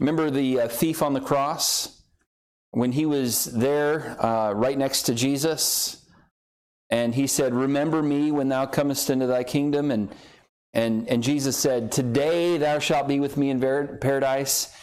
[0.00, 2.02] Remember the uh, thief on the cross?
[2.72, 5.99] When he was there uh, right next to Jesus,
[6.90, 9.90] and he said, Remember me when thou comest into thy kingdom.
[9.90, 10.14] And,
[10.72, 14.74] and, and Jesus said, Today thou shalt be with me in paradise,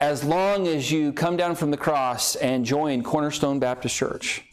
[0.00, 4.44] as long as you come down from the cross and join Cornerstone Baptist Church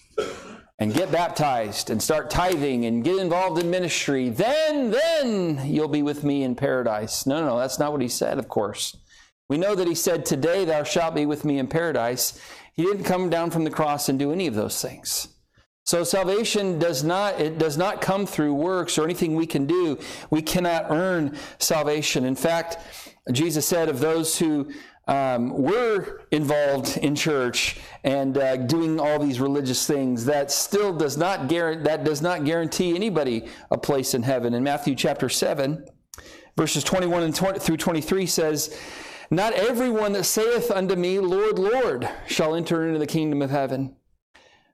[0.79, 6.01] and get baptized and start tithing and get involved in ministry, then, then you'll be
[6.01, 7.25] with me in paradise.
[7.25, 8.95] No, no, no, that's not what he said, of course.
[9.49, 12.39] We know that he said, Today thou shalt be with me in paradise.
[12.73, 15.27] He didn't come down from the cross and do any of those things.
[15.85, 19.99] So salvation does not it does not come through works or anything we can do.
[20.29, 22.23] We cannot earn salvation.
[22.23, 22.77] In fact,
[23.31, 24.71] Jesus said of those who
[25.07, 31.17] um, were involved in church and uh, doing all these religious things, that still does
[31.17, 34.53] not guarantee that does not guarantee anybody a place in heaven.
[34.53, 35.85] In Matthew chapter seven,
[36.55, 38.79] verses twenty-one and 20, through twenty-three says.
[39.31, 43.95] Not everyone that saith unto me, Lord, Lord, shall enter into the kingdom of heaven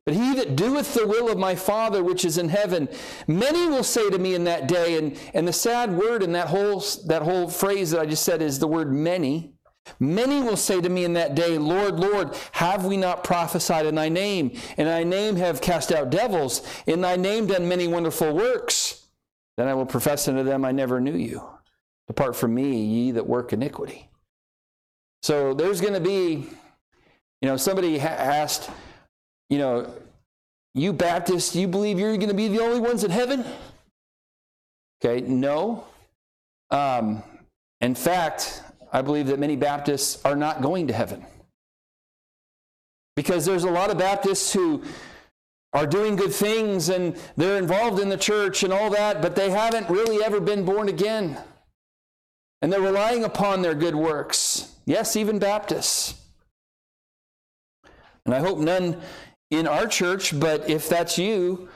[0.10, 2.89] but he that doeth the will of my Father which is in heaven,
[3.28, 6.48] many will say to me in that day, and, and the sad word in that
[6.48, 9.54] whole, that whole phrase that I just said is the word many.
[10.00, 13.93] Many will say to me in that day, Lord, Lord, have we not prophesied in
[13.93, 14.58] thy name?
[14.80, 19.06] In thy name have cast out devils, in thy name done many wonderful works.
[19.58, 21.48] Then I will profess unto them, I never knew you.
[22.08, 24.10] Depart from me, ye that work iniquity.
[25.22, 26.50] So there's going to be,
[27.41, 28.72] you know, somebody asked,
[29.50, 29.94] you know,
[30.76, 33.44] you Baptists, you believe you're going to be the only ones in heaven?
[35.04, 35.86] Okay, no.
[36.72, 37.24] Um,
[37.82, 41.26] in fact, I believe that many Baptists are not going to heaven.
[43.16, 44.84] Because there's a lot of Baptists who
[45.74, 49.50] are doing good things and they're involved in the church and all that, but they
[49.50, 51.38] haven't really ever been born again.
[52.62, 54.76] And they're relying upon their good works.
[54.86, 56.16] Yes, even Baptists.
[58.26, 59.02] And I hope none
[59.52, 61.70] in our church, but if that's you,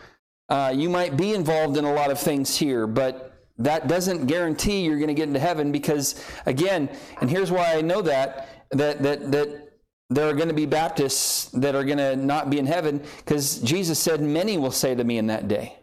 [0.49, 4.81] uh, you might be involved in a lot of things here, but that doesn't guarantee
[4.81, 6.89] you're going to get into heaven because, again,
[7.21, 9.63] and here's why I know that, that, that, that
[10.09, 13.59] there are going to be Baptists that are going to not be in heaven because
[13.59, 15.77] Jesus said, Many will say to me in that day.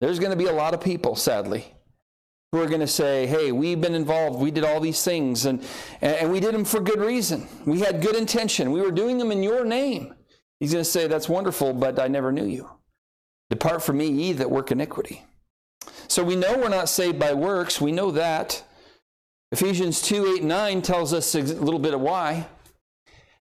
[0.00, 1.74] There's going to be a lot of people, sadly,
[2.50, 4.40] who are going to say, Hey, we've been involved.
[4.40, 5.64] We did all these things, and,
[6.00, 7.48] and we did them for good reason.
[7.66, 8.72] We had good intention.
[8.72, 10.14] We were doing them in your name.
[10.62, 12.70] He's going to say, That's wonderful, but I never knew you.
[13.50, 15.24] Depart from me, ye that work iniquity.
[16.06, 17.80] So we know we're not saved by works.
[17.80, 18.62] We know that.
[19.50, 22.46] Ephesians 2 8 9 tells us a little bit of why.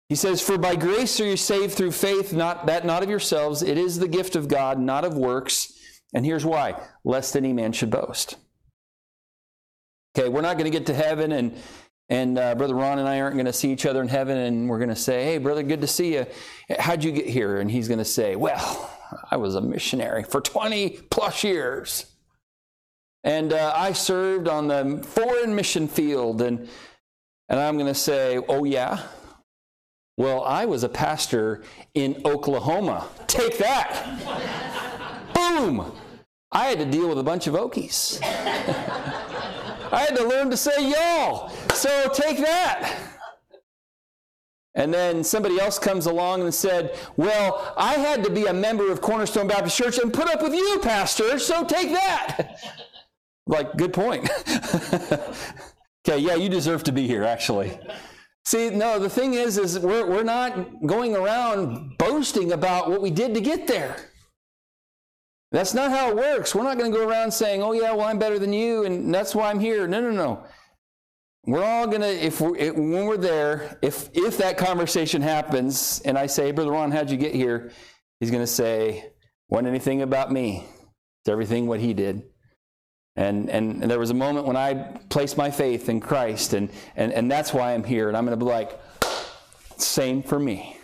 [0.08, 3.63] He says, For by grace are you saved through faith, not that not of yourselves.
[3.63, 5.73] It is the gift of God, not of works.
[6.13, 8.38] And here's why lest any man should boast.
[10.17, 11.58] Okay, we're not going to get to heaven and
[12.09, 14.67] and uh, Brother Ron and I aren't going to see each other in heaven, and
[14.69, 16.25] we're going to say, Hey, brother, good to see you.
[16.79, 17.59] How'd you get here?
[17.59, 18.91] And he's going to say, Well,
[19.31, 22.05] I was a missionary for 20 plus years.
[23.23, 26.41] and uh, I served on the foreign mission field.
[26.41, 26.67] And,
[27.47, 29.01] and I'm going to say, oh, yeah?
[30.17, 31.63] Well, I was a pastor
[31.95, 33.07] in Oklahoma.
[33.27, 35.31] Take that.
[35.33, 35.91] Boom.
[36.51, 38.19] I had to deal with a bunch of Okies.
[39.91, 41.49] I had to learn to say y'all.
[41.73, 42.97] So take that.
[44.75, 48.91] And then somebody else comes along and said, Well, I had to be a member
[48.91, 52.60] of Cornerstone Baptist Church and put up with you, Pastor, so take that.
[53.47, 54.30] like, good point.
[56.08, 57.78] okay, yeah, you deserve to be here, actually.
[58.45, 63.12] See, no, the thing is, is we're, we're not going around boasting about what we
[63.12, 63.95] did to get there.
[65.51, 66.53] That's not how it works.
[66.53, 69.13] We're not going to go around saying, oh, yeah, well, I'm better than you, and
[69.13, 69.88] that's why I'm here.
[69.88, 70.43] No, no, no.
[71.45, 76.17] We're all going to, if we're, when we're there, if, if that conversation happens, and
[76.17, 77.71] I say, Brother Ron, how'd you get here?
[78.19, 79.12] He's going to say,
[79.47, 80.65] wasn't anything about me.
[81.21, 82.21] It's everything what he did.
[83.15, 84.75] And, and, and there was a moment when I
[85.09, 88.07] placed my faith in Christ, and, and, and that's why I'm here.
[88.07, 88.79] And I'm going to be like,
[89.77, 90.77] same for me.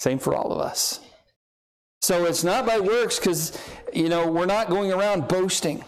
[0.00, 0.98] Same for all of us.
[2.02, 3.56] So it's not by works because,
[3.92, 5.84] you know, we're not going around boasting.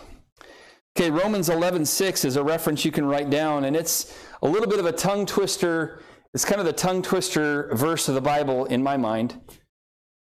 [0.97, 4.79] Okay, Romans 11:6 is a reference you can write down, and it's a little bit
[4.79, 6.01] of a tongue twister.
[6.33, 9.41] It's kind of the tongue twister verse of the Bible in my mind.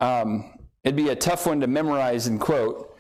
[0.01, 0.53] Um,
[0.85, 2.95] it'd be a tough one to memorize and quote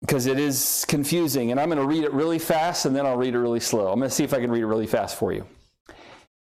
[0.00, 1.50] because it is confusing.
[1.50, 3.92] And I'm going to read it really fast, and then I'll read it really slow.
[3.92, 5.46] I'm going to see if I can read it really fast for you.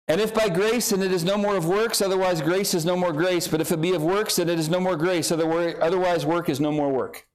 [0.10, 2.96] And if by grace, then it is no more of works, otherwise grace is no
[2.96, 3.48] more grace.
[3.48, 6.60] But if it be of works, then it is no more grace, otherwise work is
[6.62, 7.28] no more work.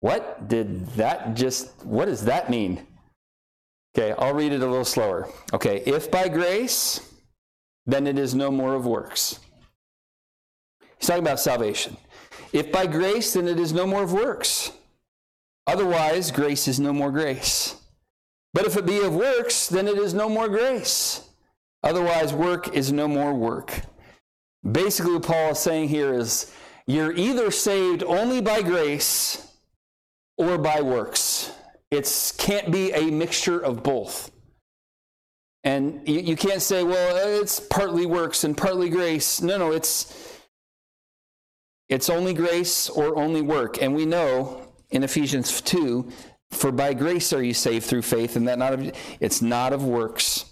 [0.00, 2.86] What did that just, what does that mean?
[3.96, 5.28] Okay, I'll read it a little slower.
[5.52, 7.00] Okay, if by grace,
[7.86, 9.38] then it is no more of works.
[10.98, 11.96] He's talking about salvation.
[12.52, 14.72] If by grace, then it is no more of works.
[15.66, 17.75] Otherwise, grace is no more grace.
[18.56, 21.28] But if it be of works, then it is no more grace.
[21.82, 23.82] Otherwise, work is no more work.
[24.72, 26.50] Basically, what Paul is saying here is
[26.86, 29.52] you're either saved only by grace
[30.38, 31.52] or by works.
[31.90, 34.30] It can't be a mixture of both.
[35.62, 39.42] And you, you can't say, well, it's partly works and partly grace.
[39.42, 40.40] No, no, it's
[41.90, 43.82] it's only grace or only work.
[43.82, 46.10] And we know in Ephesians 2
[46.50, 49.84] for by grace are you saved through faith, and that not of it's not of
[49.84, 50.46] works.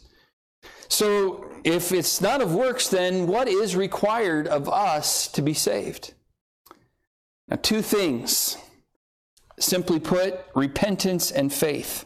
[0.88, 6.14] So if it's not of works, then what is required of us to be saved?
[7.48, 8.56] Now, two things.
[9.58, 12.04] Simply put, repentance and faith.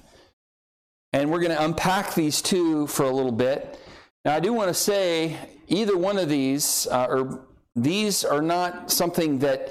[1.13, 3.79] And we're going to unpack these two for a little bit.
[4.25, 8.91] Now, I do want to say either one of these, uh, or these are not
[8.91, 9.71] something that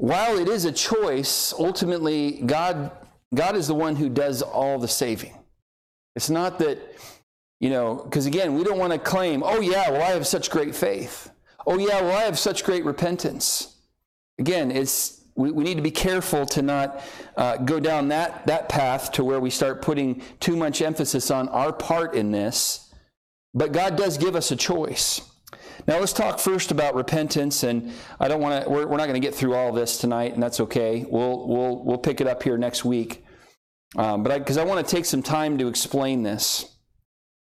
[0.00, 2.90] while it is a choice, ultimately God
[3.34, 5.36] God is the one who does all the saving.
[6.16, 6.78] It's not that,
[7.60, 10.50] you know, because again, we don't want to claim, oh yeah, well I have such
[10.50, 11.30] great faith.
[11.66, 13.76] Oh yeah, well I have such great repentance.
[14.38, 17.02] Again, it's we, we need to be careful to not
[17.36, 21.48] uh, go down that, that path to where we start putting too much emphasis on
[21.50, 22.92] our part in this.
[23.52, 25.29] But God does give us a choice.
[25.86, 28.70] Now let's talk first about repentance, and I don't want to.
[28.70, 31.06] We're, we're, not going to get through all this tonight, and that's okay.
[31.08, 33.24] We'll we'll we'll pick it up here next week.
[33.96, 36.76] Um, but because I, I want to take some time to explain this.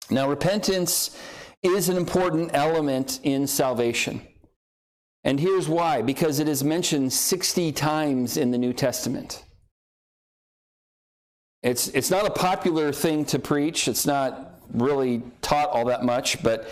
[0.10, 1.17] Now, repentance
[1.63, 4.21] is an important element in salvation.
[5.23, 9.43] And here's why because it is mentioned 60 times in the New Testament.
[11.63, 16.41] It's, it's not a popular thing to preach, it's not really taught all that much,
[16.41, 16.67] but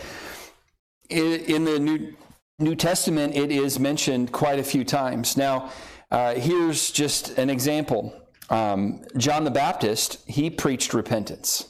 [1.09, 2.15] in the New,
[2.59, 5.37] New Testament, it is mentioned quite a few times.
[5.37, 5.71] Now,
[6.11, 8.13] uh, here's just an example.
[8.49, 11.69] Um, John the Baptist, he preached repentance.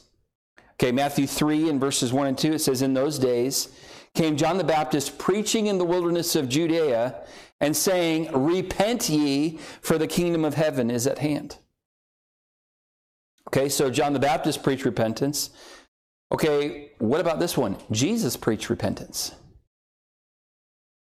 [0.74, 3.68] Okay, Matthew 3 and verses 1 and 2, it says, In those days
[4.14, 7.22] came John the Baptist preaching in the wilderness of Judea
[7.60, 11.58] and saying, Repent ye, for the kingdom of heaven is at hand.
[13.48, 15.50] Okay, so John the Baptist preached repentance.
[16.32, 17.76] Okay, what about this one?
[17.90, 19.34] Jesus preached repentance.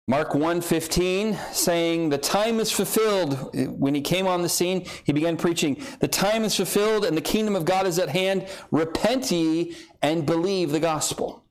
[0.09, 5.35] Mark 1:15 saying the time is fulfilled when he came on the scene he began
[5.35, 9.75] preaching the time is fulfilled and the kingdom of God is at hand repent ye
[10.01, 11.43] and believe the gospel.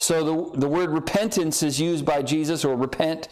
[0.00, 3.28] So the, the word repentance is used by Jesus or repent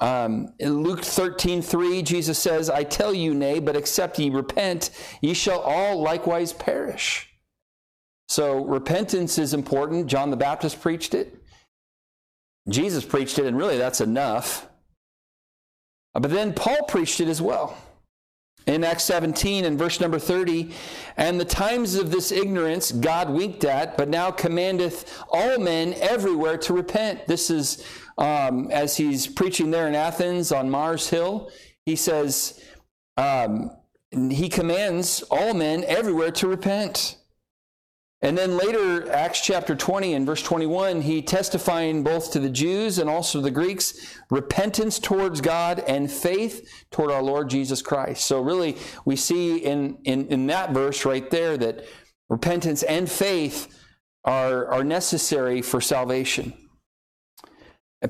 [0.00, 4.90] um, in Luke 13, 3, Jesus says, I tell you, nay, but except ye repent,
[5.20, 7.27] ye shall all likewise perish.
[8.28, 10.06] So repentance is important.
[10.06, 11.42] John the Baptist preached it.
[12.68, 14.68] Jesus preached it, and really that's enough.
[16.12, 17.76] But then Paul preached it as well.
[18.66, 20.72] In Acts 17 and verse number 30,
[21.16, 26.58] and the times of this ignorance God winked at, but now commandeth all men everywhere
[26.58, 27.26] to repent.
[27.26, 27.82] This is
[28.18, 31.50] um, as he's preaching there in Athens on Mars Hill.
[31.86, 32.62] He says,
[33.16, 33.70] um,
[34.12, 37.16] he commands all men everywhere to repent.
[38.20, 42.98] And then later, Acts chapter 20 and verse 21, he testifying both to the Jews
[42.98, 48.26] and also the Greeks, repentance towards God and faith toward our Lord Jesus Christ.
[48.26, 51.84] So really, we see in, in, in that verse right there that
[52.28, 53.72] repentance and faith
[54.24, 56.52] are, are necessary for salvation.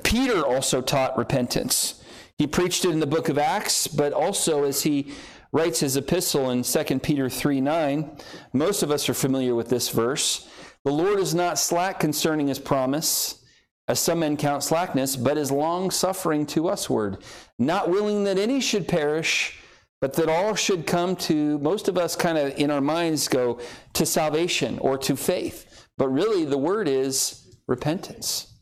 [0.03, 2.03] Peter also taught repentance.
[2.37, 5.13] He preached it in the book of Acts, but also as he
[5.51, 8.17] writes his epistle in 2 Peter 3 9.
[8.53, 10.47] Most of us are familiar with this verse.
[10.85, 13.43] The Lord is not slack concerning his promise,
[13.87, 17.17] as some men count slackness, but is long suffering to usward,
[17.57, 19.59] not willing that any should perish,
[19.99, 23.59] but that all should come to, most of us kind of in our minds go
[23.93, 25.87] to salvation or to faith.
[25.97, 28.53] But really, the word is repentance.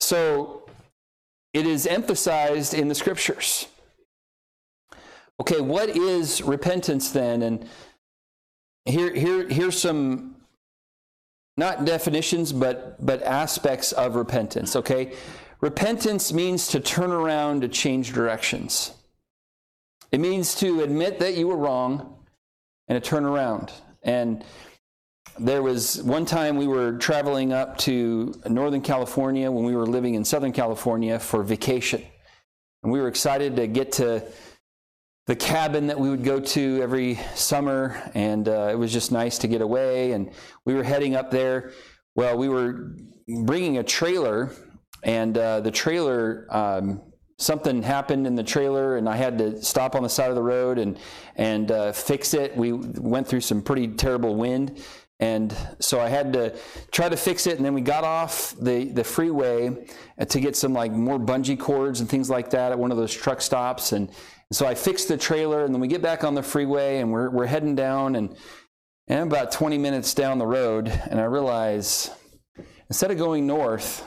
[0.00, 0.66] So
[1.52, 3.66] it is emphasized in the scriptures.
[5.40, 7.42] Okay, what is repentance then?
[7.42, 7.68] And
[8.84, 10.36] here, here, here's some
[11.56, 14.76] not definitions, but but aspects of repentance.
[14.76, 15.14] Okay,
[15.60, 18.92] repentance means to turn around to change directions.
[20.12, 22.24] It means to admit that you were wrong
[22.86, 23.72] and to turn around.
[24.02, 24.44] And
[25.38, 30.14] there was one time we were traveling up to Northern California when we were living
[30.14, 32.02] in Southern California for vacation.
[32.82, 34.22] And we were excited to get to
[35.26, 39.38] the cabin that we would go to every summer, and uh, it was just nice
[39.38, 40.12] to get away.
[40.12, 40.30] And
[40.64, 41.72] we were heading up there.
[42.14, 42.96] Well, we were
[43.44, 44.50] bringing a trailer,
[45.02, 46.46] and uh, the trailer.
[46.50, 47.02] Um,
[47.36, 50.42] something happened in the trailer and I had to stop on the side of the
[50.42, 50.96] road and
[51.34, 52.56] and uh, fix it.
[52.56, 54.80] We went through some pretty terrible wind
[55.20, 56.56] and so I had to
[56.90, 59.86] try to fix it, and then we got off the, the freeway
[60.28, 63.14] to get some like more bungee cords and things like that at one of those
[63.14, 63.92] truck stops.
[63.92, 64.10] And,
[64.54, 67.30] so I fixed the trailer, and then we get back on the freeway, and we're,
[67.30, 68.36] we're heading down, and,
[69.08, 72.10] and I'm about 20 minutes down the road, and I realize
[72.88, 74.04] instead of going north,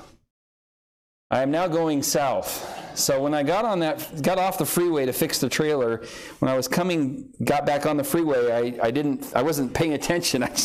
[1.29, 2.73] I am now going south.
[2.97, 6.03] So when I got on that, got off the freeway to fix the trailer,
[6.39, 9.93] when I was coming, got back on the freeway, I, I didn't, I wasn't paying
[9.93, 10.43] attention.
[10.43, 10.55] I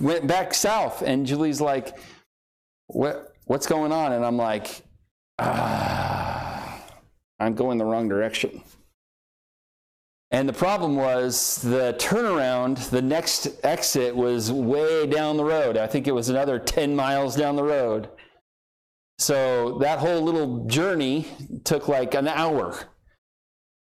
[0.00, 1.98] went back south, and Julie's like,
[2.86, 4.82] "What, what's going on?" And I'm like,
[5.40, 6.80] ah,
[7.40, 8.62] "I'm going the wrong direction."
[10.34, 15.76] And the problem was the turnaround, the next exit was way down the road.
[15.76, 18.08] I think it was another 10 miles down the road.
[19.20, 21.28] So that whole little journey
[21.62, 22.76] took like an hour.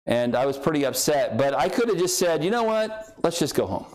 [0.07, 1.37] And I was pretty upset.
[1.37, 3.13] But I could have just said, you know what?
[3.21, 3.85] Let's just go home.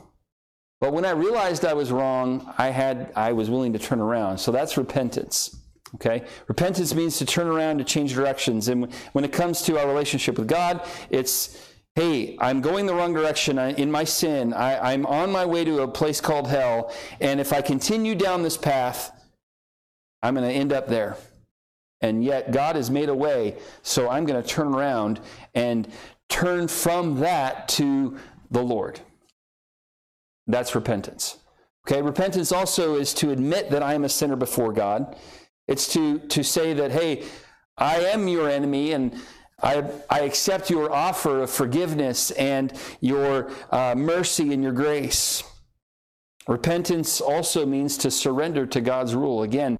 [0.80, 4.38] But when I realized I was wrong, I had I was willing to turn around.
[4.38, 5.64] So that's repentance.
[5.96, 6.22] Okay?
[6.46, 8.68] Repentance means to turn around to change directions.
[8.68, 13.14] And when it comes to our relationship with God, it's hey, I'm going the wrong
[13.14, 14.52] direction in my sin.
[14.52, 16.94] I, am on my way to a place called hell.
[17.20, 19.10] And if I continue down this path,
[20.22, 21.16] I'm going to end up there.
[22.02, 25.20] And yet God has made a way, so I'm going to turn around
[25.54, 25.88] and
[26.28, 28.18] turn from that to
[28.50, 29.00] the Lord.
[30.46, 31.38] That's repentance.
[31.88, 35.16] Okay, repentance also is to admit that I am a sinner before God.
[35.66, 37.24] It's to, to say that, hey,
[37.78, 39.18] I am your enemy and
[39.62, 45.42] I, I accept your offer of forgiveness and your uh, mercy and your grace.
[46.46, 49.42] Repentance also means to surrender to God's rule.
[49.42, 49.78] Again,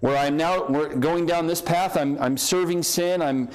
[0.00, 3.50] where I'm now we're going down this path, I'm, I'm serving sin, I'm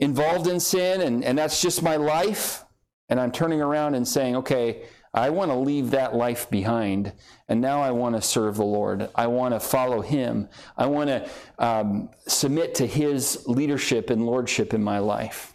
[0.00, 2.64] involved in sin, and, and that's just my life.
[3.08, 4.82] And I'm turning around and saying, okay,
[5.14, 7.12] I want to leave that life behind,
[7.48, 9.08] and now I want to serve the Lord.
[9.14, 10.48] I want to follow Him.
[10.76, 11.28] I want to
[11.58, 15.54] um, submit to His leadership and lordship in my life.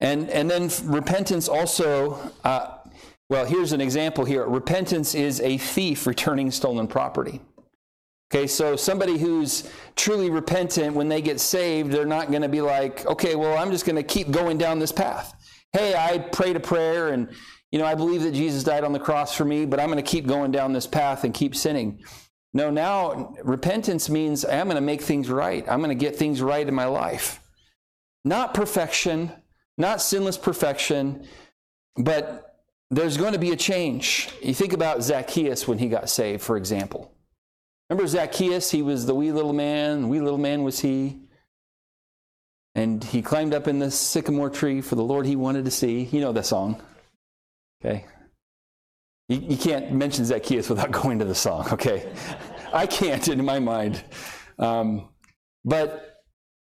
[0.00, 2.76] And, and then repentance also, uh,
[3.30, 4.44] well, here's an example here.
[4.44, 7.40] Repentance is a thief returning stolen property.
[8.30, 12.60] Okay, so somebody who's truly repentant, when they get saved, they're not going to be
[12.60, 15.34] like, okay, well, I'm just going to keep going down this path.
[15.74, 17.28] Hey, I prayed a prayer and,
[17.72, 20.02] you know, I believe that Jesus died on the cross for me, but I'm going
[20.02, 22.04] to keep going down this path and keep sinning.
[22.52, 25.68] No, now repentance means I'm going to make things right.
[25.68, 27.40] I'm going to get things right in my life.
[28.24, 29.32] Not perfection,
[29.76, 31.26] not sinless perfection,
[31.96, 32.60] but
[32.92, 34.28] there's going to be a change.
[34.40, 37.10] You think about Zacchaeus when he got saved, for example.
[37.90, 38.70] Remember Zacchaeus?
[38.70, 41.23] He was the wee little man, wee little man was he.
[42.74, 46.02] And he climbed up in the sycamore tree for the Lord he wanted to see.
[46.02, 46.82] You know the song.
[47.84, 48.04] Okay.
[49.28, 52.12] You, you can't mention Zacchaeus without going to the song, okay?
[52.72, 54.02] I can't in my mind.
[54.58, 55.08] Um,
[55.64, 56.22] but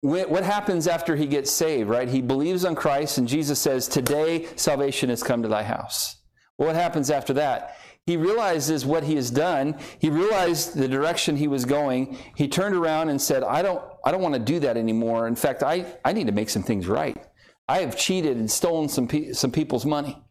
[0.01, 2.09] what happens after he gets saved, right?
[2.09, 6.17] He believes on Christ, and Jesus says, Today salvation has come to thy house.
[6.57, 7.77] Well, what happens after that?
[8.05, 9.77] He realizes what he has done.
[9.99, 12.17] He realized the direction he was going.
[12.35, 15.27] He turned around and said, I don't, I don't want to do that anymore.
[15.27, 17.17] In fact, I, I need to make some things right.
[17.69, 20.21] I have cheated and stolen some, pe- some people's money.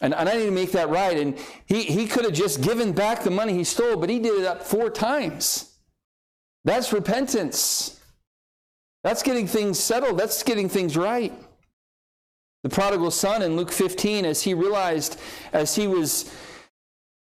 [0.00, 1.18] And, and, I need to make that right.
[1.18, 4.40] And he, he could have just given back the money he stole, but he did
[4.40, 5.74] it up four times.
[6.64, 8.00] That's repentance.
[9.04, 10.18] That's getting things settled.
[10.18, 11.32] That's getting things right.
[12.62, 15.20] The prodigal son in Luke 15, as he realized,
[15.52, 16.34] as he was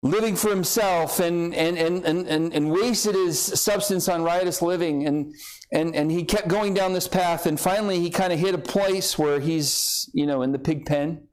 [0.01, 5.35] living for himself and, and, and, and, and, wasted his substance on riotous living, and,
[5.73, 8.59] and, and he kept going down this path, and finally he kind of hit a
[8.59, 11.27] place where he's, you know, in the pig pen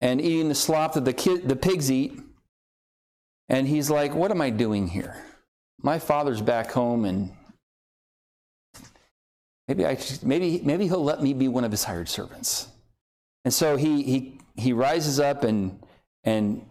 [0.00, 2.18] and eating the slop that the, kid, the pigs eat.
[3.48, 5.16] And he's like, What am I doing here?
[5.82, 7.32] My father's back home and
[9.70, 12.66] Maybe, I, maybe, maybe he'll let me be one of his hired servants.
[13.44, 15.78] And so he, he, he rises up and,
[16.24, 16.66] and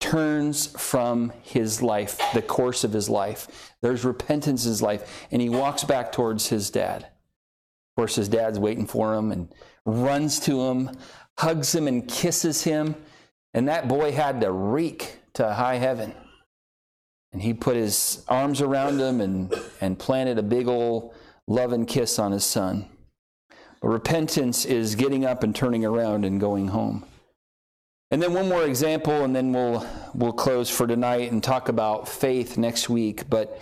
[0.00, 3.72] turns from his life, the course of his life.
[3.82, 7.02] There's repentance in his life, and he walks back towards his dad.
[7.02, 9.48] Of course, his dad's waiting for him and
[9.84, 10.90] runs to him,
[11.38, 12.94] hugs him, and kisses him.
[13.54, 16.14] And that boy had to reek to high heaven.
[17.32, 21.14] And he put his arms around him and, and planted a big old
[21.46, 22.88] love and kiss on his son.
[23.80, 27.04] But repentance is getting up and turning around and going home.
[28.10, 32.08] And then one more example, and then we'll we'll close for tonight and talk about
[32.08, 33.28] faith next week.
[33.28, 33.60] But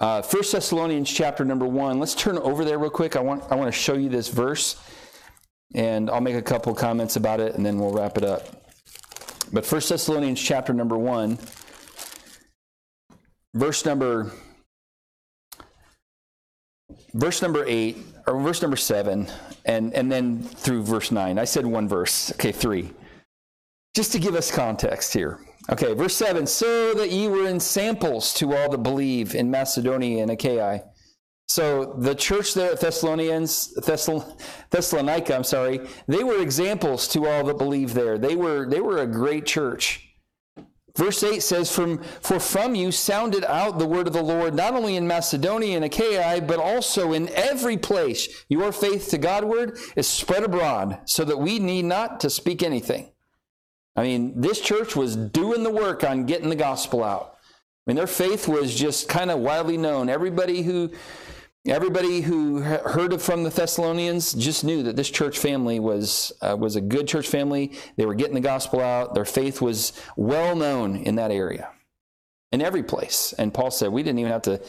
[0.00, 1.98] uh, 1 Thessalonians chapter number one.
[1.98, 3.14] Let's turn over there real quick.
[3.14, 4.80] I want I want to show you this verse,
[5.74, 8.42] and I'll make a couple comments about it, and then we'll wrap it up.
[9.52, 11.38] But 1 Thessalonians chapter number one,
[13.54, 14.32] verse number
[17.14, 19.26] verse number eight or verse number seven
[19.64, 22.90] and and then through verse nine i said one verse okay three
[23.98, 25.40] just to give us context here
[25.72, 30.22] okay verse seven so that ye were in samples to all that believe in macedonia
[30.22, 30.84] and achaia
[31.48, 34.22] so the church there at thessalonians Thessalon,
[34.70, 38.98] thessalonica i'm sorry they were examples to all that believe there they were they were
[38.98, 40.04] a great church
[40.96, 44.74] Verse 8 says, from, For from you sounded out the word of the Lord, not
[44.74, 48.26] only in Macedonia and Achaia, but also in every place.
[48.48, 53.12] Your faith to Godward is spread abroad, so that we need not to speak anything.
[53.98, 57.36] I mean, this church was doing the work on getting the gospel out.
[57.44, 60.08] I mean, their faith was just kind of widely known.
[60.08, 60.92] Everybody who
[61.66, 66.76] Everybody who heard from the Thessalonians just knew that this church family was, uh, was
[66.76, 67.72] a good church family.
[67.96, 69.12] They were getting the gospel out.
[69.12, 71.68] Their faith was well known in that area,
[72.52, 73.34] in every place.
[73.36, 74.62] And Paul said, We didn't even have to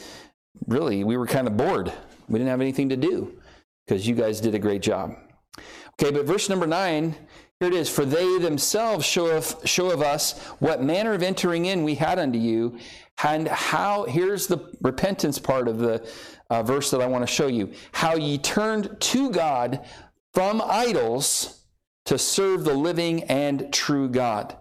[0.67, 1.93] really, we were kind of bored.
[2.27, 3.39] We didn't have anything to do
[3.88, 5.15] because you guys did a great job.
[6.01, 7.15] Okay, but verse number nine,
[7.60, 7.89] here it is.
[7.89, 12.18] For they themselves show of, show of us what manner of entering in we had
[12.18, 12.78] unto you,
[13.22, 16.10] and how, here's the repentance part of the
[16.49, 17.74] uh, verse that I want to show you.
[17.91, 19.86] How ye turned to God
[20.34, 21.66] from idols
[22.05, 24.55] to serve the living and true God.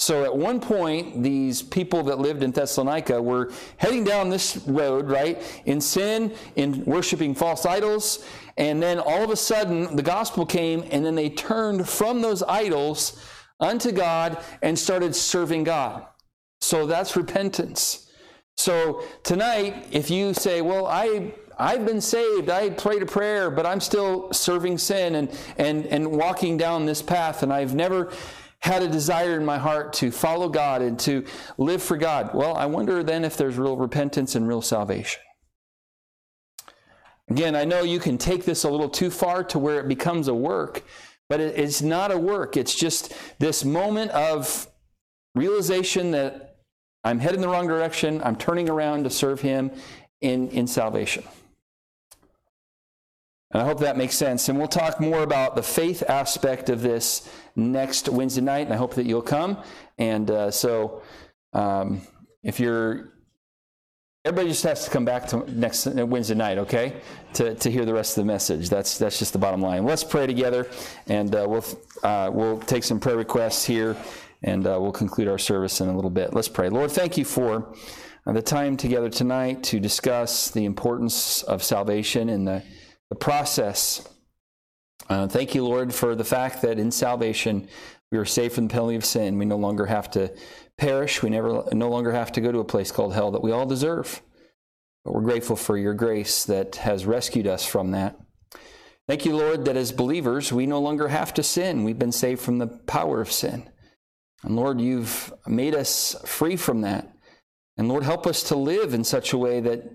[0.00, 5.10] So at one point, these people that lived in Thessalonica were heading down this road,
[5.10, 8.24] right, in sin, in worshiping false idols.
[8.56, 12.42] And then all of a sudden, the gospel came, and then they turned from those
[12.42, 13.22] idols
[13.60, 16.06] unto God and started serving God.
[16.62, 18.10] So that's repentance.
[18.56, 23.66] So tonight, if you say, well, I, I've been saved, I prayed a prayer, but
[23.66, 28.10] I'm still serving sin and, and, and walking down this path, and I've never
[28.60, 31.24] had a desire in my heart to follow God and to
[31.56, 32.34] live for God.
[32.34, 35.22] Well, I wonder then if there's real repentance and real salvation.
[37.30, 40.28] Again, I know you can take this a little too far to where it becomes
[40.28, 40.84] a work,
[41.28, 42.56] but it's not a work.
[42.56, 44.68] It's just this moment of
[45.34, 46.56] realization that
[47.04, 48.20] I'm heading the wrong direction.
[48.22, 49.70] I'm turning around to serve Him
[50.20, 51.24] in, in salvation.
[53.52, 54.48] And I hope that makes sense.
[54.48, 58.66] And we'll talk more about the faith aspect of this next Wednesday night.
[58.66, 59.62] And I hope that you'll come.
[59.98, 61.02] And uh, so,
[61.52, 62.02] um,
[62.42, 63.12] if you're,
[64.24, 67.00] everybody just has to come back to next Wednesday night, okay,
[67.34, 68.70] to, to hear the rest of the message.
[68.70, 69.84] That's that's just the bottom line.
[69.84, 70.68] Let's pray together,
[71.06, 71.64] and uh, we'll
[72.02, 73.96] uh, we'll take some prayer requests here
[74.42, 76.32] and uh, we'll conclude our service in a little bit.
[76.32, 76.68] Let's pray.
[76.68, 77.74] Lord, thank you for
[78.26, 82.62] the time together tonight to discuss the importance of salvation and the
[83.08, 84.08] the process.
[85.08, 87.68] Uh, thank you, Lord, for the fact that in salvation
[88.12, 89.38] we are saved from the penalty of sin.
[89.38, 90.32] We no longer have to
[90.76, 91.22] perish.
[91.22, 93.66] We never, no longer have to go to a place called hell that we all
[93.66, 94.20] deserve.
[95.04, 98.18] But we're grateful for your grace that has rescued us from that.
[99.06, 101.84] Thank you, Lord, that as believers, we no longer have to sin.
[101.84, 103.68] We've been saved from the power of sin.
[104.42, 107.12] And Lord, you've made us free from that.
[107.76, 109.90] And Lord, help us to live in such a way that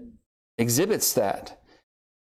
[0.57, 1.61] exhibits that.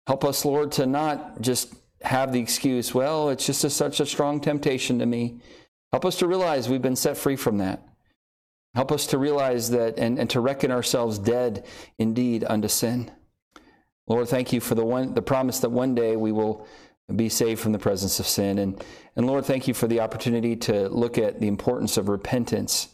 [0.08, 4.06] Help us, Lord, to not just have the excuse, well, it's just a, such a
[4.06, 5.41] strong temptation to me.
[5.91, 7.84] Help us to realize we've been set free from that.
[8.76, 11.66] Help us to realize that and, and to reckon ourselves dead
[11.97, 13.12] indeed unto sin.
[14.08, 16.68] Lord, thank you for the one the promise that one day we will
[17.16, 18.60] be saved from the presence of sin.
[18.60, 18.84] And,
[19.16, 22.89] and Lord, thank you for the opportunity to look at the importance of repentance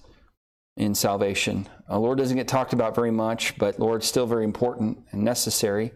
[0.78, 1.68] in salvation.
[1.90, 5.92] Uh, Lord doesn't get talked about very much, but Lord, still very important and necessary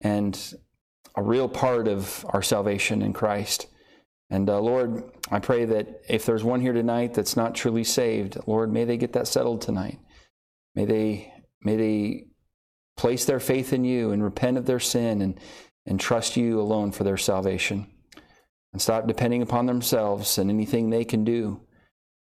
[0.00, 0.54] and
[1.16, 3.66] a real part of our salvation in Christ.
[4.30, 8.38] And uh, Lord, I pray that if there's one here tonight that's not truly saved,
[8.46, 9.98] Lord, may they get that settled tonight.
[10.74, 11.32] May they
[11.62, 12.26] may they
[12.96, 15.38] place their faith in you and repent of their sin and,
[15.86, 17.86] and trust you alone for their salvation.
[18.72, 21.60] And stop depending upon themselves and anything they can do.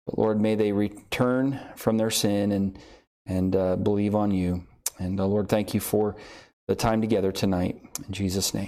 [0.05, 2.79] But Lord, may they return from their sin and
[3.25, 4.63] and uh, believe on you.
[4.99, 6.15] And uh, Lord, thank you for
[6.67, 7.81] the time together tonight.
[8.07, 8.63] In Jesus' name.